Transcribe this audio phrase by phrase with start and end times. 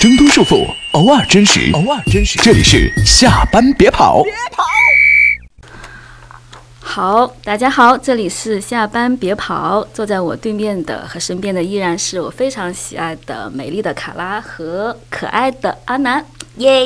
[0.00, 2.38] 挣脱束缚，偶尔真实，偶尔真实。
[2.38, 4.64] 这里是下班别跑，别跑。
[6.80, 9.86] 好，大家好，这里是下班别跑。
[9.92, 16.24] 坐在我对面的和身边的依然是我非常喜爱的美丽的卡拉和可爱的阿南，
[16.56, 16.80] 耶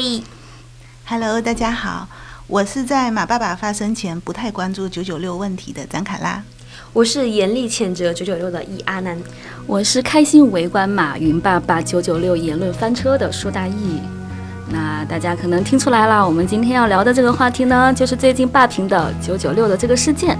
[1.07, 2.09] ！Hello，大家好，
[2.49, 6.43] 我是在马爸爸发生前不太关注九九六问题的张卡拉，
[6.95, 9.21] 我是严厉谴责九九六的易阿南，
[9.67, 13.99] 我是开心围观马云爸爸九九六言论翻车的舒大义。
[14.67, 20.39] 那大家可能听出来了，我们今天要聊的这个话题呢，就是最近霸屏的九九六的这个事件。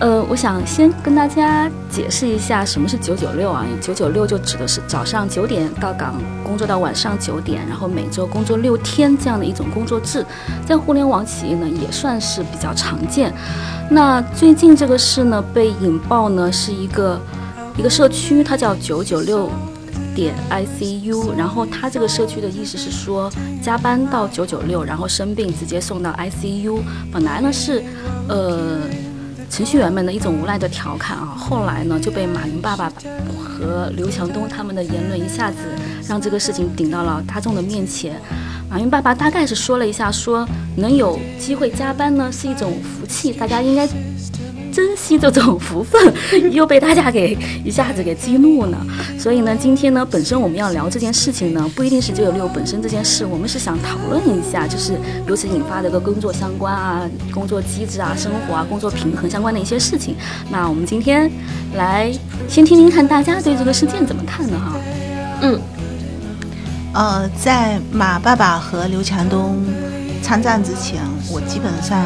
[0.00, 3.64] 呃，我想先跟大家解释一下什么是九九六啊？
[3.80, 10.26] 九九六就指的是早上九点到岗，工作到晚上九点，然后每周工作六天这样的一种工作制，
[10.66, 13.32] 在互联网企业呢也算是比较常见。
[13.88, 17.20] 那最近这个事呢被引爆呢是一个
[17.76, 19.48] 一个社区，它叫九九六。
[20.14, 23.30] 点 ICU，然后他这个社区的意思是说，
[23.62, 26.80] 加班到九九六，然后生病直接送到 ICU。
[27.12, 27.82] 本来呢是，
[28.28, 28.80] 呃，
[29.50, 32.92] 程序员们的一种无奈的调侃啊，后来呢就被马云爸爸
[33.36, 35.56] 和刘强东他们的言论一下子
[36.08, 38.20] 让这个事情顶到了大众的面前。
[38.68, 43.88] 马云爸爸大概是说了一下，说能有机会加班呢是一种福气，大家应该。
[44.80, 46.14] 珍惜这种福分，
[46.50, 48.86] 又被大家给一下子给激怒了。
[49.18, 60.16] 所以呢，今天呢，本身我们要聊这件事情呢，不一定是九九六本身这件事，我们是想讨论一下，就是由此引发的一个工作相关啊、工作机制啊、生活啊、工作平衡相关的一些事情。
[60.50, 61.30] 那我们今天
[61.74, 62.10] 来
[62.48, 64.72] 先听听看大家对这个事件怎么看的哈。
[65.42, 65.60] 嗯，
[66.94, 69.62] 呃，在马爸爸和刘强东
[70.22, 72.02] 参战之前，我基本上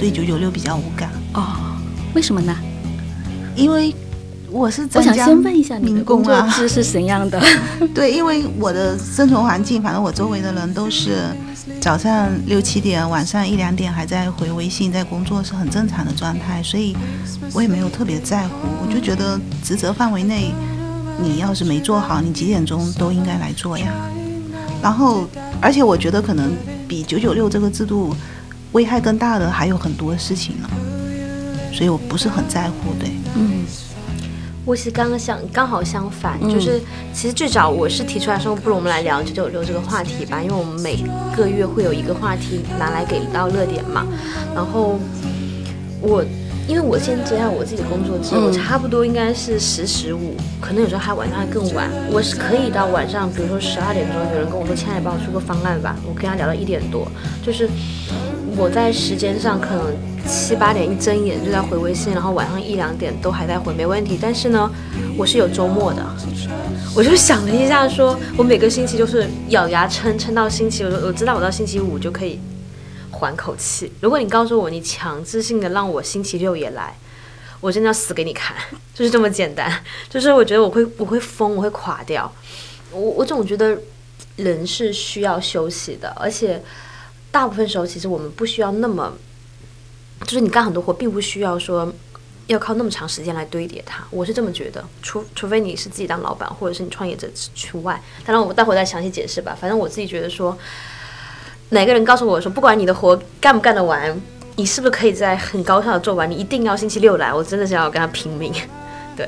[0.00, 1.69] 对九九六比较无感哦。
[2.14, 2.56] 为什么呢？
[3.56, 3.94] 因为
[4.50, 7.40] 我是我想先问一下你的工作制是怎样的？
[7.94, 11.24] 对，因为我的生存环境，反正我周围的人都是
[11.80, 16.96] 早上六七点，晚上一两点还在回微信，在工作是很正常的状态，所以
[17.52, 18.54] 我也没有特别在乎。
[18.82, 20.52] 我就觉得职责范围内，
[21.22, 23.92] 你要是没做好，你几点钟都应该来做呀。
[24.82, 25.28] 然后，
[25.60, 26.50] 而且我觉得可能
[26.88, 28.16] 比九九六这个制度
[28.72, 30.68] 危害更大的还有很多事情呢。
[31.72, 33.64] 所以我不是很在乎，对，嗯，
[34.64, 36.80] 我其实刚刚想刚好相反，就是
[37.12, 40.96] 其实最早我是提出来说，不如我们来聊九九六这个话题吧，因为我们每
[41.36, 44.06] 个月会有一个话题拿来给到热点嘛。
[44.54, 44.98] 然后
[46.00, 46.24] 我
[46.68, 57.10] 因为我先接下我自己的工作之后，差不多应该是十十五，可能有时候还晚上还更晚，我是可以到晚上，比如说十二点钟，有人跟我说，亲爱的，帮我出个方案吧，我跟他聊到一点多，
[57.44, 57.68] 就是
[58.56, 60.10] 我在时间上可能。
[60.28, 64.18] 七八点一睁眼就在回微信，然后晚上一两点都还在回，没问题。
[64.20, 64.70] 但是呢，
[65.16, 66.06] 我是有周末的，
[66.94, 72.38] 我就想了一下，说我每个星期就是咬牙撑撑到星期，我我知道我到星期五就可以
[73.10, 73.90] 缓口气。
[74.00, 76.94] 如果你告诉我你强制性的让我星期六也来，
[77.60, 78.54] 我真的要死给你看，
[78.94, 79.72] 就是这么简单。
[80.10, 82.30] 就是我觉得我会我会疯，我会垮掉。
[82.92, 83.76] 我我总觉得
[84.36, 86.62] 人是需要休息的，而且
[87.30, 89.12] 大部分时候其实我们不需要那么。
[90.26, 91.90] 就是你干很多活，并不需要说
[92.46, 94.84] 要靠那么长时间来堆叠它，我是这么觉得。
[95.00, 97.98] 除除非你是自己当老板，或者是你创业者除外。
[98.22, 99.56] 当然，我待会再详细解释吧。
[99.58, 100.56] 反正我自己觉得说，
[101.70, 104.20] 哪个人告诉我说，不管你的活干不干得完，
[104.56, 108.52] 你是不是可以在很高效的做完，你一定要星期六来，我真的是要跟他拼命。
[109.16, 109.26] 对。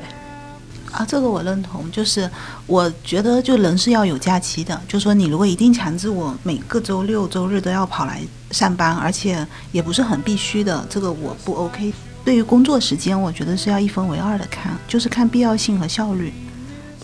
[0.93, 1.91] 啊，这个我认同。
[1.91, 2.29] 就是
[2.65, 4.79] 我觉得，就人是要有假期的。
[4.87, 8.21] 就说你如果一定强制我每个周六周日都要跑来
[8.51, 11.93] 上班，而且也不是很必须的，这个我不 OK。
[12.23, 16.31] 对于工作时间，我觉得是要一分为二的看，就是看必要性和效率。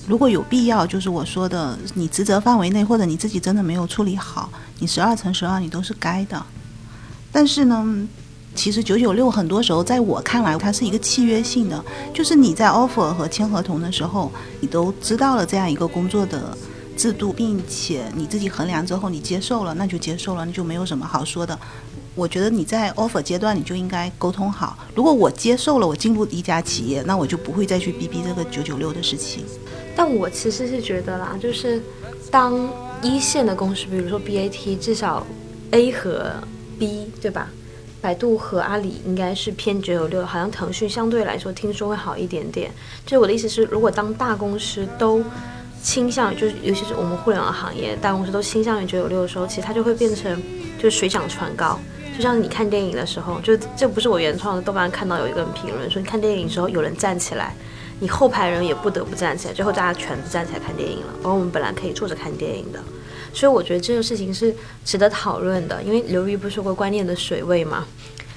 [0.08, 4.50] 如果有必要，就是我说的，你职责范围内或者你自己真的没有处理好，
[4.80, 6.42] 你十二乘十二你都是该的。
[7.32, 8.08] 但是呢？
[8.60, 11.82] 其实九九六很多时候，在我看来，它是一个契约性的，
[12.14, 16.58] 就是你在 offer 和签合同的时候，你都知道了这样一个工作的
[16.98, 21.58] 制度，并且你自己衡量之后，你接受了，那就接受了，那就没有什么好说的。
[22.16, 24.78] 我觉得你在 offer 阶段，你就应该沟通好。
[24.94, 29.46] 如果我接受了，我进入一家企业，那我就不会再去逼逼这个九九六的事情。
[29.96, 31.82] 但我其实是觉得啦，就是
[32.30, 32.70] 当
[33.02, 35.26] 一线的公司，比如说 BAT，至少
[35.72, 36.34] A 和
[36.78, 37.50] B，对吧？
[38.02, 42.72] 百度和阿里应该是偏九九六，好像腾讯相对来说听说会好一点点。
[43.06, 45.24] 就我的意思是，如果当大公司都
[45.82, 50.42] 倾向，就是尤其是我们互联网行业大公司都倾向于九九六的时候，其实它就会变成
[50.78, 51.80] 就是水涨船高。
[52.16, 57.54] 就像你看电影的时候，就这不是我原创的，豆瓣看到有一个人评论说，你看电影的时候有人站起来，
[58.00, 62.80] 你后排人也不得不站起来，最后大家全部站起来看电影了，而我们本来可以坐着看电影的。
[63.40, 64.54] 所以我觉得这个事情是
[64.84, 65.82] 值得讨论的。
[65.82, 67.86] 因为刘瑜不是说过观念的水位嘛？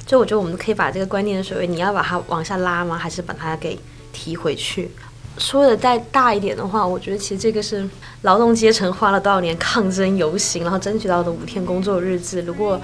[0.07, 2.97] 就我觉得我们可以把这个观念的水位，你要把它往下拉吗？
[2.97, 3.77] 还是把它给
[4.13, 4.93] 提回去？
[5.39, 7.85] 说的再大一点的话，我觉得其实这个是
[8.21, 12.41] 劳动阶层花了多少年抗争游行，然后争取到的五天工作日志。
[12.43, 12.81] 如果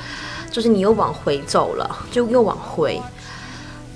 [0.51, 3.01] 就是你又往回走了，就又往回，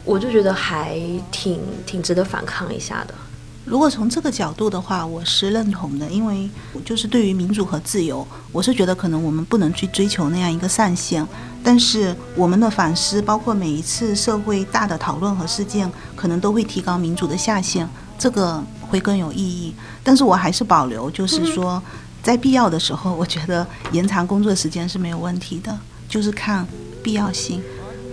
[0.05, 1.01] 我就觉得还
[1.33, 3.15] 挺挺值得反抗一下的。
[3.65, 6.51] 如果从这个角度的话，我是认同的，因为
[6.85, 11.27] 就是对于民主和自由，我是觉得可能我们不能去追求那样一个上限，
[11.63, 17.89] 但是我们的反思，包括每一次社会大的讨论和事件，可能都会提高民主的下限，
[18.19, 19.73] 这个会更有意义。
[20.03, 21.81] 但是我还是保留，就是说，
[22.21, 25.79] 在必要的时候，我觉得延长工作时间是没有问题的，
[26.09, 26.67] 就是看
[27.01, 27.63] 必要性。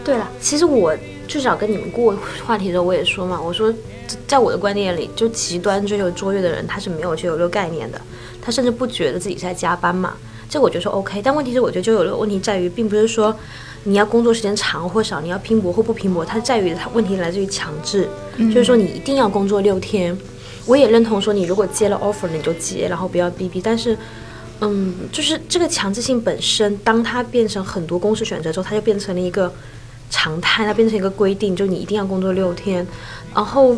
[0.05, 0.95] 对了，其实我
[1.29, 2.13] 最早跟你们过
[2.45, 3.73] 话题的时候，我也说嘛，我说。
[4.25, 8.01] 在我的观念里，就极端追求卓越的人，他是没有九九六概念的，
[8.41, 10.15] 他甚至不觉得自己在加班嘛。
[10.49, 13.35] 这我觉得说 OK，但问题是，我觉得九九六问题在于，并不是说
[13.83, 20.17] 你要工作时间长或少，你要拼搏或不拼搏，它在于它问题来自于强制，就是说你一定要工作六天。
[20.65, 23.61] 我也认同说，你如果接了 offer，你就接，然后不要逼逼。
[23.61, 23.95] 但是，
[24.61, 29.53] 嗯，就是这个强制性本身，当它变成很多公司选择之后，它就变成了一个
[30.09, 32.85] 常态，它变成一个规定，就你一定要工作六天，
[33.33, 33.75] 然后。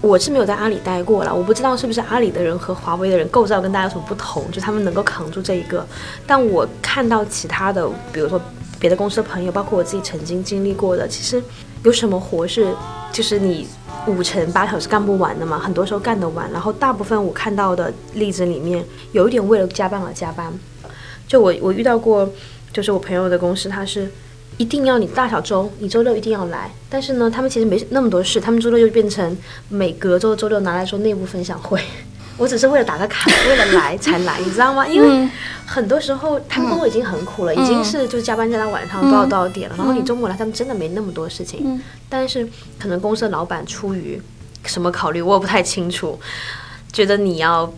[0.00, 5.86] 我是没有在阿里待过了，我不知道是不是阿里的人和华为的人构造跟大家有什么不同，就他们能够扛住这一个。
[6.26, 8.40] 但我看到其他的，比如说
[8.80, 11.40] 别的公司的朋友，包括我自己曾经经历过的，其实
[11.84, 12.74] 有什么活是
[13.12, 13.68] 就是你
[14.08, 15.56] 五成八小时干不完的嘛？
[15.56, 16.50] 很多时候干得完。
[16.50, 20.52] 然后大部分我看到的例子里面，有一点为了加班而加班。
[21.28, 22.28] 就我我遇到过，
[22.72, 24.10] 就是我朋友的公司，他是。
[24.62, 26.70] 一定要你大小周，你周六一定要来。
[26.88, 29.36] 但是呢，他们其实没那么多事，他们周六就变成
[29.68, 31.82] 每隔周周六拿来做内部分享会。
[32.38, 34.86] 我只是为了打个卡，为了来才来，你知道吗？
[34.86, 35.28] 因为
[35.66, 39.74] 很多时候他们工作已经很苦了，已经是就是加班加到晚上多少多少点了。
[39.76, 41.82] 然后你周末来，他们真的没那么多事情。
[42.08, 42.48] 但是
[42.78, 44.22] 可能公司的老板出于
[44.64, 46.20] 什么考虑，我也不太清楚，
[46.92, 47.70] 觉得你要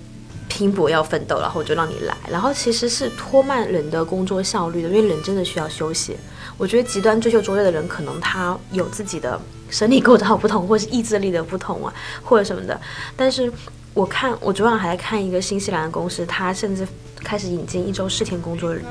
[0.48, 2.14] 拼搏要奋斗，然后就让你来。
[2.30, 6.16] 然后其实是拖慢人的工作效率的，因为人真的需要休息。
[6.56, 9.40] 我觉得极端追求卓越的人，可能他有自己的
[9.70, 11.92] 生理构造不同，或是意志力的不同啊，
[12.22, 12.80] 或者什么的。
[13.16, 13.52] 但是
[13.92, 16.86] 我看，我昨晚还在看一个新西兰的公司，他甚至
[17.22, 18.82] 开始引进一周四天工作日，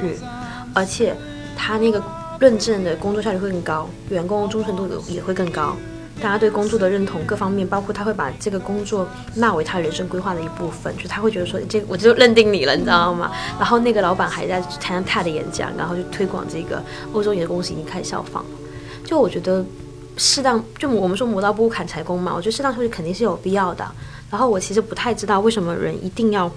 [0.73, 1.15] 而且
[1.55, 2.03] 他那个
[2.39, 5.77] 认证的工作效率会更高，员工忠诚度也会更高。
[6.21, 9.05] 大家对工作的认同各方面，包括他会把这个工作
[9.35, 13.29] 纳为他人生规划的一部分，就他会觉得说，这我就认定你了，你知道吗？
[13.59, 16.81] 然后那个老板还在参加 TED 演讲，然后就推广这个，
[17.11, 18.49] 欧洲有的公司已经开始效仿了。
[19.03, 19.65] 就我觉得
[20.15, 23.85] 适当，就我们说磨刀不误砍柴工嘛，我觉得适当休息肯定是有必要的。
[24.29, 26.49] 然后我其实不太知道为什么人一定要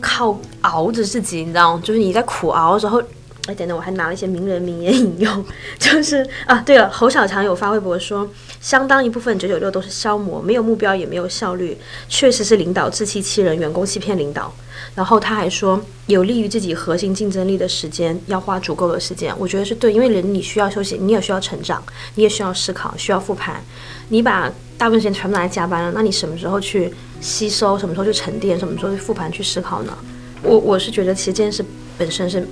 [0.00, 1.82] 靠熬着自己，你知道吗？
[1.84, 3.02] 就是你在苦熬的时候。
[3.46, 5.44] 哎，等等，我还拿了一些名人名言引用，
[5.78, 8.26] 就是啊，对了，侯小强有发微博说，
[8.58, 11.76] 相当一部分九九六都是消磨，没有目标也没有效率，
[12.08, 14.50] 确实是领导自欺欺人，员工欺骗领导。
[14.94, 21.82] 然后他还说，有利于自己核心竞争力的时间要花足够的时间，我觉得是对，因为人你需要休息，你也需要成长，
[22.14, 23.62] 你也需要思考，需要复盘。
[24.08, 26.90] 你把大部分时间全部拿来加班了，那你什么时候去
[27.20, 27.78] 吸收？
[27.78, 28.58] 什么时候去沉淀？
[28.58, 29.94] 什么时候去复盘去思考呢？
[30.40, 31.62] 我我是觉得，其实这件事
[31.98, 32.48] 本身是。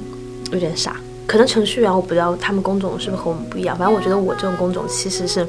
[0.53, 5.47] 有点傻，可能程序员我不知道他们工种是不是和我们不一样，反正我觉得我这种工种其实是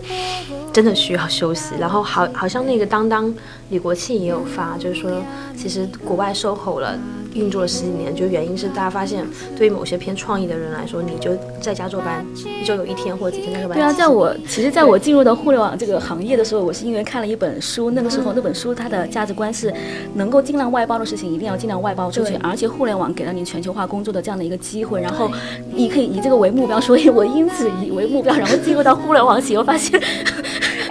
[0.71, 1.75] 真的需要休息。
[1.79, 3.33] 然后好，好像那个当当
[3.69, 5.11] 李国庆也有发，就是说
[5.55, 6.97] 其实国外售后了。
[7.33, 9.25] 运作了十几年，就原因是大家发现，
[9.57, 12.25] 对于某些偏创意的人来说，你就在家坐班，
[12.61, 13.77] 一周有一天或者几天在班。
[13.77, 19.73] 对啊，在我其实，在我进入到互联网这个行业的时候，我是因为看了一本书，那个时候那本书它的价值观是，
[20.15, 25.29] 能够尽量外包的事情一定要尽量外包出去，而且互联网给了你全球化工作的这样的一个机会，然后
[25.73, 29.99] 你可以以这个为目标，所以我因此以为目标，然后进入到互联网企业，发现。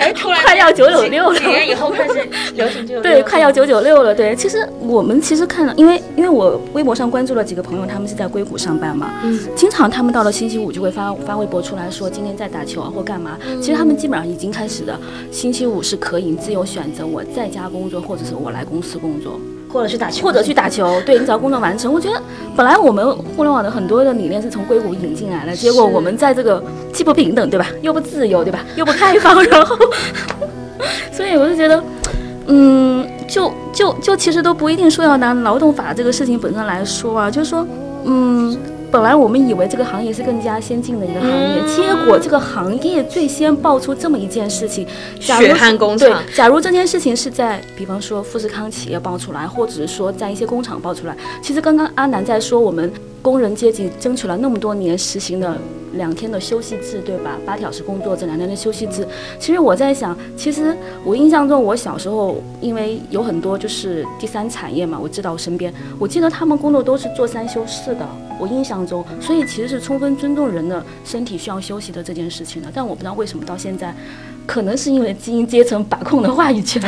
[0.03, 4.13] 哎，快要九九六了，几年以后开始流行就 对，快要九九六了。
[4.15, 13.39] 对，其实我们其实看了，因为因为我微博上关注了几个朋友，他们是在硅谷上班嘛，嗯，经常他们到了星期五就会发发微博出来说今天在打球啊或干嘛。
[13.61, 14.99] 其实他们基本上已经开始的，
[15.31, 19.39] 星期五是可以自由选择我在家工作，或者是我来公司工作。
[19.73, 21.93] 或者去打球，或者去打球，对你只要工作完成。
[21.93, 22.21] 我觉得
[22.55, 26.63] 本来我们互联网的很多的理念是从硅谷引进来的，结果我们在这个
[26.93, 27.67] 既不平等，对吧？
[27.81, 28.61] 又不自由，对吧？
[28.77, 29.77] 又不开放，然后，
[31.11, 31.83] 所以我就觉得，
[32.47, 37.67] 嗯，就就就其实都不一定说要拿劳动法这个事情本身来说啊，就是说，
[38.05, 38.57] 嗯，
[38.93, 44.87] 本来我们以为这个行业是更加先进的一个行业，嗯结果这个行业最先爆出这么一件事情，
[45.19, 55.57] 假如血汗工对厂，假如这件事情是在比方说富士康企业爆出来，或者是说在一些工厂爆出来，其实刚刚阿南在说我们工人阶级争取了那么多年实行的
[55.95, 57.39] 两天的休息制，对吧？
[57.47, 59.09] 八小时工作制，两天的休息制。
[59.39, 68.07] 其实我在想，其实我印象中，我小时候因为有很多就是第三产业嘛，我知道我身边，我记得他们工作都是做三休四的，
[68.43, 72.69] 我印象中，所以其实是充分尊重人的身体需要休息的这件事情的。
[72.75, 73.95] 但我不知道为什么到现在，
[74.47, 76.83] 可能是因为精英阶层把控的话语权，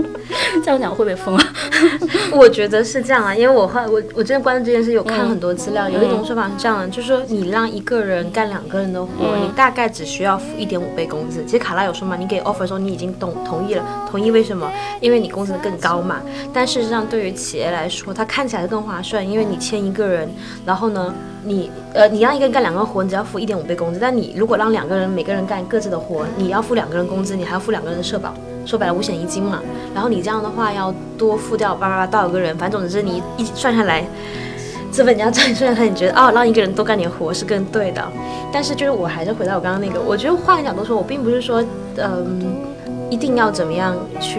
[0.64, 1.52] 这样讲会不会疯啊？
[2.32, 11.44] 我觉得是这样啊，因为我后来我我真的关注这件事，有看嗯很多资料，有一种说法是这样的，就是说你让一个人干两个人的活，嗯你大概只需要付一点五倍工资。
[11.44, 14.70] 其实卡拉有说嘛，你给 offer 的时候你已经同同意了，同意为什么？
[15.00, 16.20] 因为你工资更高嘛。
[16.52, 20.28] 但事实上对于企业来说，它看起来更划算，因为你签一个人，
[20.64, 21.12] 然后呢，
[21.44, 23.98] 你呃你让一个人干两个活，你只要付一点五倍工资。
[24.00, 28.32] 但你如果让两个人每个人干各自的活，你要付两个人工资，你还要付两个人的社保。
[28.64, 29.60] 说白了五险一金嘛，
[29.92, 34.06] 然后你这样的话要多付掉八八八多少个人，反正总之你一算下来，
[34.92, 38.00] 资本家赚算下来，你觉得哦让一个人多干点活是更对的。
[38.52, 41.60] 但是就是我还是回到我刚刚那个，我觉得换个角度说，我并不是说
[41.96, 42.54] 嗯
[43.10, 44.38] 一定要怎么样去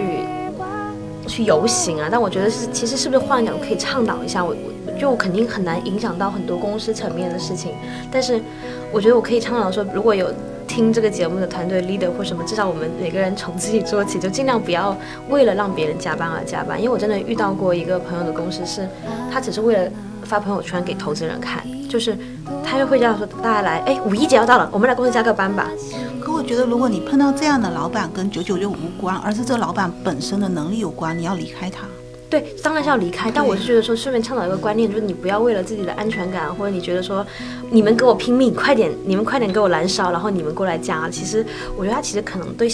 [1.34, 7.72] 去游行啊，但我觉得是其实是不是换一种可以倡导一下，我我就肯定很难影响到很多公司层面的事情，
[8.12, 8.40] 但是
[8.92, 10.32] 我觉得我可以倡导说，如果有
[10.68, 14.96] 听这个节目的团队 leader 或什么，至少我们每个人从自己做起，就尽量不要
[15.28, 16.78] 为了让别人加班而加班。
[16.80, 18.88] 因为我真的遇到过一个朋友的公司是，
[19.32, 19.90] 他只是为了
[20.26, 22.18] 发朋友圈给投资人看，就是
[22.64, 25.70] 他就会这样说，大家来，哎，五一节要到了，我们来公司加个班吧。
[26.22, 31.86] 可我觉得，如果你碰到这样的老板，跟九九六无关，而是这老板本身的能力有关，你要离开他。
[32.30, 37.24] 对，当然是要离开，但我是觉得说，顺便倡导一个观念，就是你不要为了自己的安全感，或者你觉得说，
[37.70, 41.08] 你们给我拼命，快点，你们快点给我燃烧，然后你们过来加。
[41.12, 41.46] 其实
[41.78, 42.68] 我觉得他其实可能对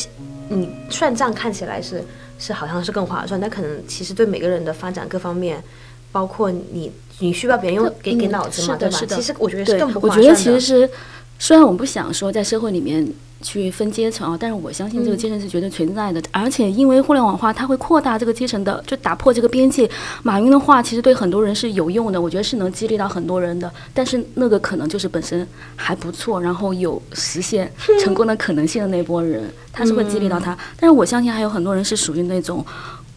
[0.48, 2.02] 你算账看起来是
[2.38, 5.62] 是好像是更划算，但可能其实对每个人的发展各方面，
[6.12, 8.98] 包括你你需要别人用给给嗯脑子嘛，对吧？
[8.98, 9.16] 是的。
[9.16, 10.24] 是的其实我觉得更不，划我算的。
[10.24, 10.90] 觉得其实是，
[11.38, 13.08] 虽然我不想说在社会里面
[13.42, 16.22] 去分阶层啊，但是我相信这个阶层是绝对存在的。
[16.32, 19.90] 而且因为互联网化，它会扩大这个阶层的，就打破这个边界。
[20.24, 20.60] 马云的。
[20.60, 23.72] 话其实对很多人是有用的，我觉得是能激励到很多人的。
[23.94, 28.36] 但是那个可能就是本身还不错，然后有实现成功的。
[28.36, 28.88] 可能性的。
[28.90, 30.58] 那波人，他是会激励到他。
[30.78, 32.66] 但是我相信还有很多人是属于那种。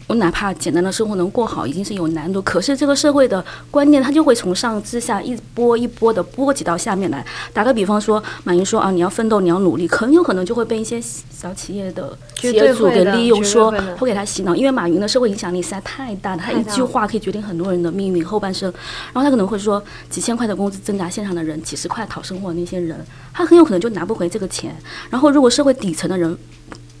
[0.07, 2.41] 我哪怕简单的生活能过好，已经是有难度。
[2.41, 7.25] 可是这个社会的观念，它就会从上至下一波一波的波及到下面来。
[7.53, 14.53] 打个比方说，马云说啊，你要奋斗，你要努力，很有可能就会被一些小企业的企业主给利用，说会给他洗脑。
[14.55, 18.71] 因为马云的社会影响力实在太大了，他一句话可以决定很多人的命运后半生。
[19.13, 22.99] 然后他可能会说，几千块的工资挣扎线上的人，几十块讨生活的那些人，
[23.33, 24.75] 他很有可能就拿不回这个钱。
[25.09, 26.37] 然后如果社会底层的人，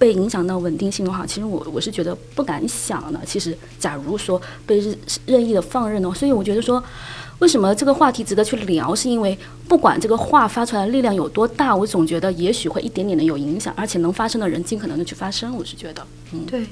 [0.03, 3.17] 被影响到稳定性的话，其实我我是觉得不敢想的。
[3.25, 6.83] 其实，假如说被任任意的放任的话，所以我觉得说，
[7.39, 15.55] 为什么这个话题值得去聊，是因为不管这个话发出来的力量有多大，我总觉得也许会一点点的有影响，而且能发生的人尽可能的去发生。
[15.55, 16.67] 我是觉得，嗯，对，因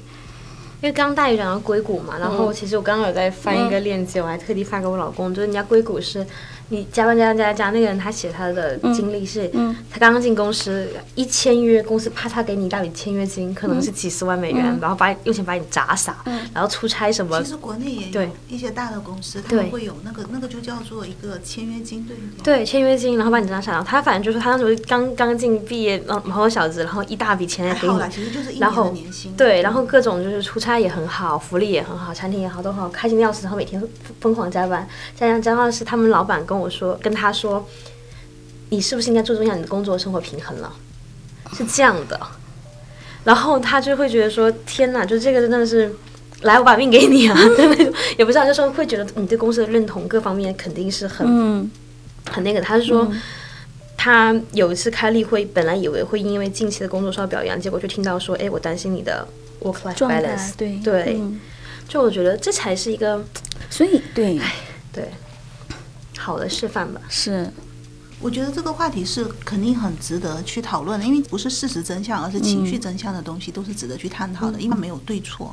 [0.82, 6.26] 为刚刚大宇讲到硅谷嘛，然后其实我刚刚有在翻一个链接，我还特地发给我老公，就是人家硅谷是。
[6.68, 9.50] 你加班加班加班加，那个人他写他的经历是，
[9.90, 16.16] 他刚刚进公司一签约，公司啪嚓给你一大笔签约金，可能是几十万美元，然后把用钱把你砸傻，
[16.54, 22.58] 然后出差什么其，实国内也有对一些大的公司，他对们会有那个那个就叫做一个签约金，对不对？
[22.58, 29.32] 对，签约金，然后把你砸傻，然后他反正就是他那时候刚刚进毕业，然后毛头小子，然后一大笔钱给你还好啦，，其实就是一年然后的年薪。
[29.36, 33.42] 对，然后各种就是出差也很好，福利也很好，餐厅也好，都好，开心的要死。
[33.42, 33.80] 然后每天
[34.18, 37.66] 疯疯狂加班，加上加上是他们老板跟我说，跟他说，
[38.70, 40.72] 你是不是应该注重一下你的工作生活平衡了？
[41.54, 42.20] 是这样的。
[43.24, 45.94] 然后他就会觉得说，天哪，就这个真的是，
[46.42, 47.34] 来我把命给你啊！
[47.56, 51.70] 对那种，也不知道，就说会觉得你对公司的认同各方面肯定是很、嗯
[52.30, 52.60] 很那个。
[52.60, 53.12] 他是说。
[54.04, 59.24] 他有一次开例会，本来以为会因为近期的工作受到表扬，结果就听到说，哎，我担心你的
[59.62, 60.56] work life balance。
[60.56, 61.40] 对对，嗯
[61.86, 63.24] 就我觉得这才是一个
[63.70, 64.40] 所以对
[64.92, 65.04] 对
[66.18, 67.00] 好的示范吧。
[67.08, 67.50] 是
[68.20, 75.52] 我觉得这个话题是肯定很值得去讨论的，因为不是事实真相，而是情绪真相的东西都是值得去探讨的，因为没有对错，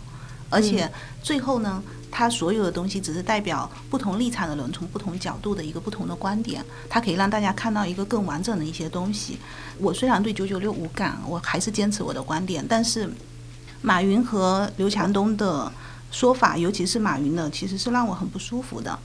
[0.51, 0.87] 而且
[1.23, 9.39] 最后呢，它所有的东西只是代表不同立场的人从不同角度的一个不同的观点，它可以让大家看到一个更完整的一些东西。
[9.79, 13.09] 我虽然对九九六无感，我还是坚持我的观点，但是
[13.81, 15.71] 马云和刘强东的
[16.11, 18.99] 说法，尤其是马云的，其实是让我很不舒服的。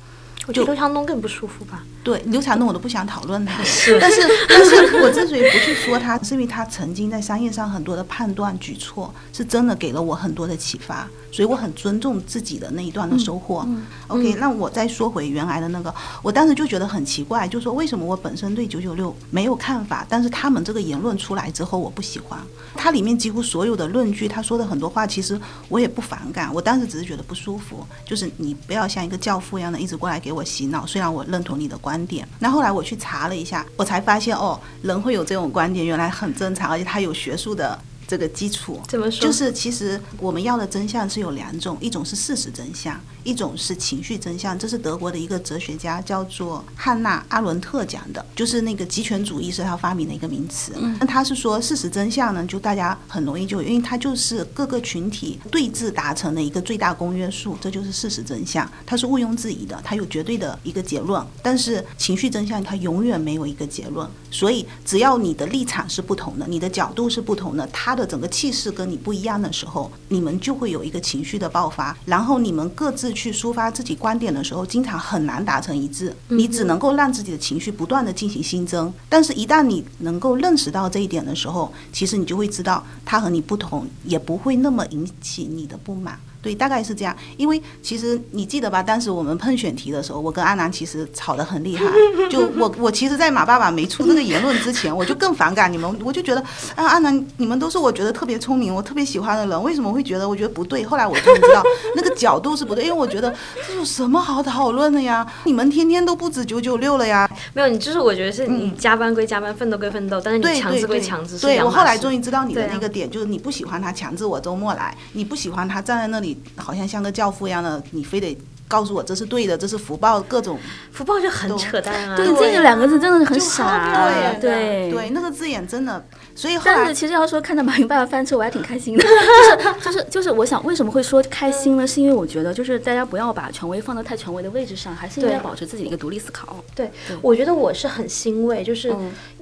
[0.46, 1.82] 我觉得刘强东更不舒服吧？
[2.02, 3.62] 对刘强东我都不想讨论他，
[4.00, 13.66] 但是但是我之所以不去说他，是因为他曾经在商业上很多的判断举措，是真的给了我很多的启发，所以我很尊重自己的那一段的收获。
[14.06, 22.38] OK，那我再说回原来的那个，我当时就觉得很奇怪，就说为什么我本身对九九六没有看法，但是他们这个言论出来之后，我不喜欢。
[22.76, 30.86] 它里面几乎所有的论据，他说的很多话，其实我也不反感，我当时只是觉得不舒服，就是你不要像一个教父一样的一直过来给我洗脑。
[30.86, 37.76] 虽然我认同你的观点，那后来我去查了一下，我才发现哦，人会有这种观点，原来很正常，而且他有学术的。
[38.06, 39.20] 这个基础怎么说？
[39.20, 44.58] 就是其实我们要的真相是有两种，一种是事实真相，一种是情绪真相。
[44.58, 50.72] 这是德国的一个哲学家叫做汉娜·阿伦特讲的，就是那个极权主义是他发明的一个名词。
[51.00, 61.24] 那他是说事实真相呢，就大家很容易就因为它就是各个群体对峙达成的一个最大公约数，这就是事实真相，它是毋庸置疑的，它有绝对的一个结论。
[61.42, 78.92] 但是情绪真相它永远没有一个结论，所以只要你的立场是不同的，你的角度是不同的，它的整个气势跟你不一样的时候，你们就会有一个情绪的爆发，然后你们各自去抒发自己观点的时候，经常很难达成一致，你只能够让自己的情绪不断的进行新增。
[79.08, 86.18] 但是，一旦你能够认识到这一点的时候，其实你就会知道，他和你不同，也不会那么引起你的不满。
[86.44, 87.16] 对，大概是这样。
[87.38, 88.82] 因为其实你记得吧？
[88.82, 91.86] 当时我们碰选题的时候，我跟阿南其实吵得很厉害。
[92.28, 95.98] 就我我其实，在马爸爸没出这个言论之前，我就更反感你们。
[96.04, 96.40] 我就觉得，
[96.76, 100.84] 啊，阿南，你们都是我觉得特别聪明、我特别喜欢的人，为什么会觉得我觉得不对？
[100.84, 101.62] 后来我终于知道
[101.96, 103.34] 那个角度是不对，因为我觉得
[103.66, 105.26] 这有什么好讨论的呀？
[105.44, 107.26] 你们天天都不止九九六了呀？
[107.54, 111.38] 没有，你就是我觉得是你加班归加班，奋斗归奋斗，但是你强制归强制。
[111.38, 116.33] 对我后来终于知道你的那个点，就是你不喜欢他强制我周末来，你不喜欢他站在那里。
[116.56, 118.36] 好像像个教父一样的，你非得
[118.66, 120.58] 告诉我这是对的，这是福报，各种
[120.90, 122.16] 福报就很扯淡啊！
[122.16, 124.08] 对，这个两个字真的是很傻。
[124.10, 126.04] 对对对，那个字眼真的。
[126.36, 129.04] 所以，但是其实要说看到马云爸爸翻车，我还挺开心的。
[129.04, 131.86] 就是就是就是，我想为什么会说开心呢？
[131.86, 136.56] 是因为我觉得就是大家不要把权威放到太权威的位置上，还是应该保持自己的一个独立思考。
[136.74, 136.90] 对，
[137.22, 138.92] 我觉得我是很欣慰，就是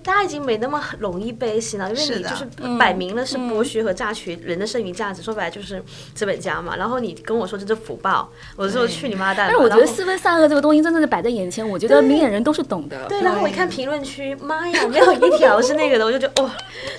[0.02, 2.46] 大家已经没那么容易被洗脑，因为你就是
[2.78, 5.82] 摆明了是剥削和榨取人的剩余价值，说白了就是
[6.14, 6.76] 资本家嘛。
[6.76, 9.48] 然后你跟我说这是福报，我就说去你妈蛋！
[9.48, 13.06] 但是我觉得四分善恶这个东西真的是摆在眼前，我觉得明眼人都是懂的。
[13.08, 16.50] 对，然后我一看评论区，妈呀，没有一条是那个的，我就觉得哇。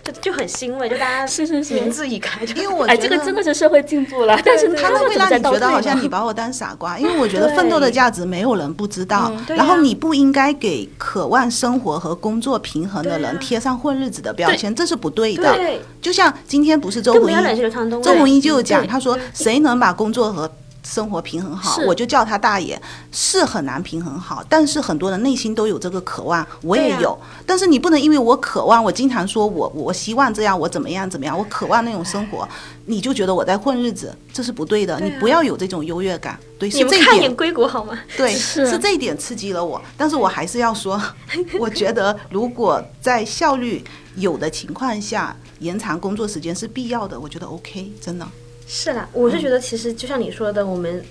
[0.01, 4.37] 就就很欣慰，就大家是是是，名字一开，因为我哎，这个真的是社会进步了。
[4.43, 9.31] 但是他们会让你觉得好像你把我当傻瓜，因为我觉得奋斗的价值没有人不知道。
[9.47, 15.57] 然后你不应该给渴望生活和工作平衡的人贴上混日子的标签，这是不对的。
[16.01, 17.71] 就像今天不是周鸿祎，
[18.03, 20.51] 周鸿祎就讲，他说谁能把工作和
[20.83, 22.79] 生活平衡好，我就叫他大爷。
[23.11, 27.17] 是很难平衡好，但是很多人内心都有这个渴望，我也有。
[27.45, 32.47] 但是你不能因为我渴望，我经常说我我希望这样，我怎么样怎么样，我渴望那种生活，
[32.85, 34.99] 你就觉得我在混日子，这是不对的。
[34.99, 36.37] 你不要有这种优越感。
[36.59, 37.35] 对，是这一点。
[37.35, 37.97] 归国好吗？
[38.17, 39.81] 对，是这一点刺激了我。
[39.97, 41.01] 但是我还是要说，
[41.59, 43.83] 我觉得如果在效率
[44.15, 47.19] 有的情况下，延长工作时间是必要的。
[47.19, 48.27] 我觉得 OK，真的。
[48.67, 51.03] 是啦，我是觉得其实就像你说的，我们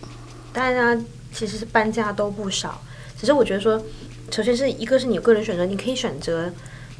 [0.52, 0.96] 大家
[1.32, 2.80] 其实是搬家都不少。
[3.18, 3.80] 只是我觉得说，
[4.30, 6.50] 首先是一个是你个人选择，你可以选择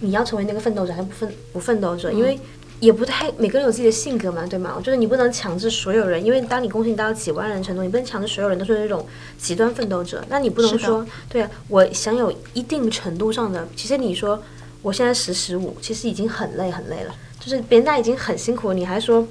[0.00, 2.38] 你要成为那个奋斗者还是不奋不奋斗者，因为
[2.78, 4.74] 也不太每个人有自己的性格嘛，对吗？
[4.76, 9.04] 我觉得你不能强制所有人，因为当你公司达到几万人程度，你不能强制所有人都是那种
[9.36, 10.24] 极端奋斗者。
[10.28, 14.40] 那你不能说，对啊，我享有一定程度上的，其实你说
[14.82, 19.26] 我现在十十五，其实已经很累很累了，就是别人家已经很辛苦，你还说。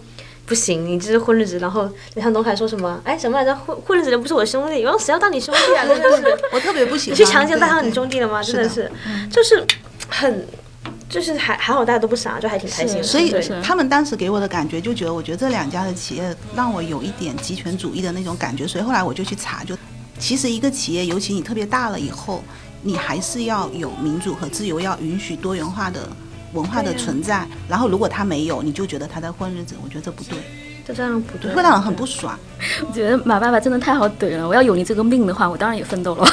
[0.51, 1.57] 不行，你这是混日子。
[1.59, 2.99] 然后刘向东还说什么？
[3.05, 3.55] 哎，什么来着？
[3.55, 5.85] 混混日子的不是我兄弟，然后谁要当你兄弟啊？
[5.85, 7.17] 真的是， 我特别不喜欢。
[7.17, 8.43] 你去强行当你兄弟了吗？
[8.43, 8.91] 真的是，
[9.31, 9.65] 就是
[10.09, 10.45] 很，
[11.07, 13.01] 就是还还好，大家都不傻，就还挺开心。
[13.01, 13.33] 所以
[13.63, 18.67] 他们当时给我的感觉，就觉得我觉得这两家的企业让我有一点集权主义的那种感觉。
[18.67, 19.73] 所以后来我就去查，就
[20.19, 22.43] 其实一个企业，尤其你特别大了以后，
[22.81, 26.01] 你还是要有民主和自由，要允许多元化的。
[26.53, 30.37] 文化的存在，然后如果他没有，你就觉得他在混日子，我觉得这不对，
[30.85, 32.37] 这这样不对，会让人很不爽。
[32.87, 36.27] 我觉得马爸爸真的太好怼了，我要有你这个命的话，我当然也奋斗了。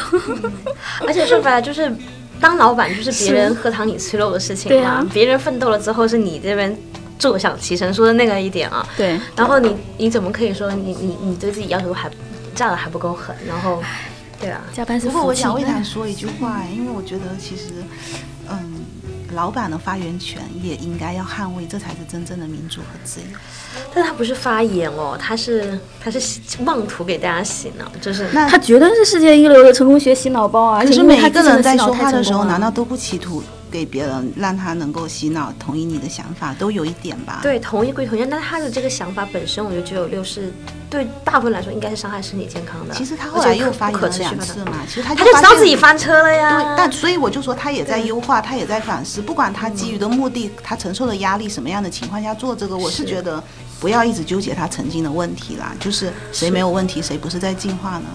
[1.07, 1.93] 而且说白了，就是
[2.41, 6.77] 当老板就是别人喝汤你吃肉的事情嘛，别人奋斗了之后是你这边
[7.19, 8.87] 坐享其成，说的那个一点啊。
[8.97, 9.21] 对。
[9.37, 12.11] 然后你你怎么可以说你你你对自己要求还
[12.55, 13.37] 站的还不够狠？
[13.47, 13.81] 然后，
[14.41, 17.65] 对啊，加班是不过我想为他说一句话，因为我觉得其实，
[18.51, 18.78] 嗯。
[19.35, 23.27] 老板的发言权也应该要捍卫，这才是真正的民主和自由。
[23.95, 30.85] 但他不是发言哦，他是他是妄图给大家洗脑，就是那他绝对是世界一流的成功学洗脑包啊！
[30.85, 40.53] 可是每一个人在说话的时候，难道都不企图给别人让他能够洗脑，同意你的想法，都有一点吧？，对同意归同意，但他的这个想法本身，我觉得只有六是
[40.91, 42.95] 对大部分来说应该是伤害身体健康的。
[42.95, 46.61] 其实他后来又发言了两次嘛，其实他他就知道自己翻车了呀。
[46.61, 53.43] 对，但所以我就说他也在优化，他也在反思，不管他基于的目的，他承受的压力什么样的情况下做这个，我是觉得
[53.79, 58.07] 不要一直纠结他曾经的问题啦，就是谁没有问题，谁不是在进化呢？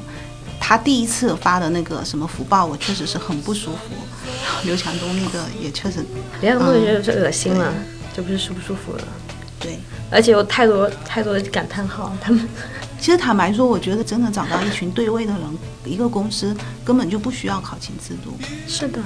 [0.66, 3.80] 他第一次发的那个什么福报，我确实是很不舒服。
[4.64, 5.98] 刘强东那个也确实
[6.40, 7.74] 人家东西就是恶心了，
[8.16, 9.04] 就不是舒不舒服了。
[9.60, 9.78] 对。
[10.10, 12.48] 而且有太多太多的感叹号，他们
[12.98, 15.42] 其实坦白说，我觉得真的找到一群对位的人，
[15.84, 18.34] 一个公司根本就不需要考勤制度。
[18.66, 19.02] 是的，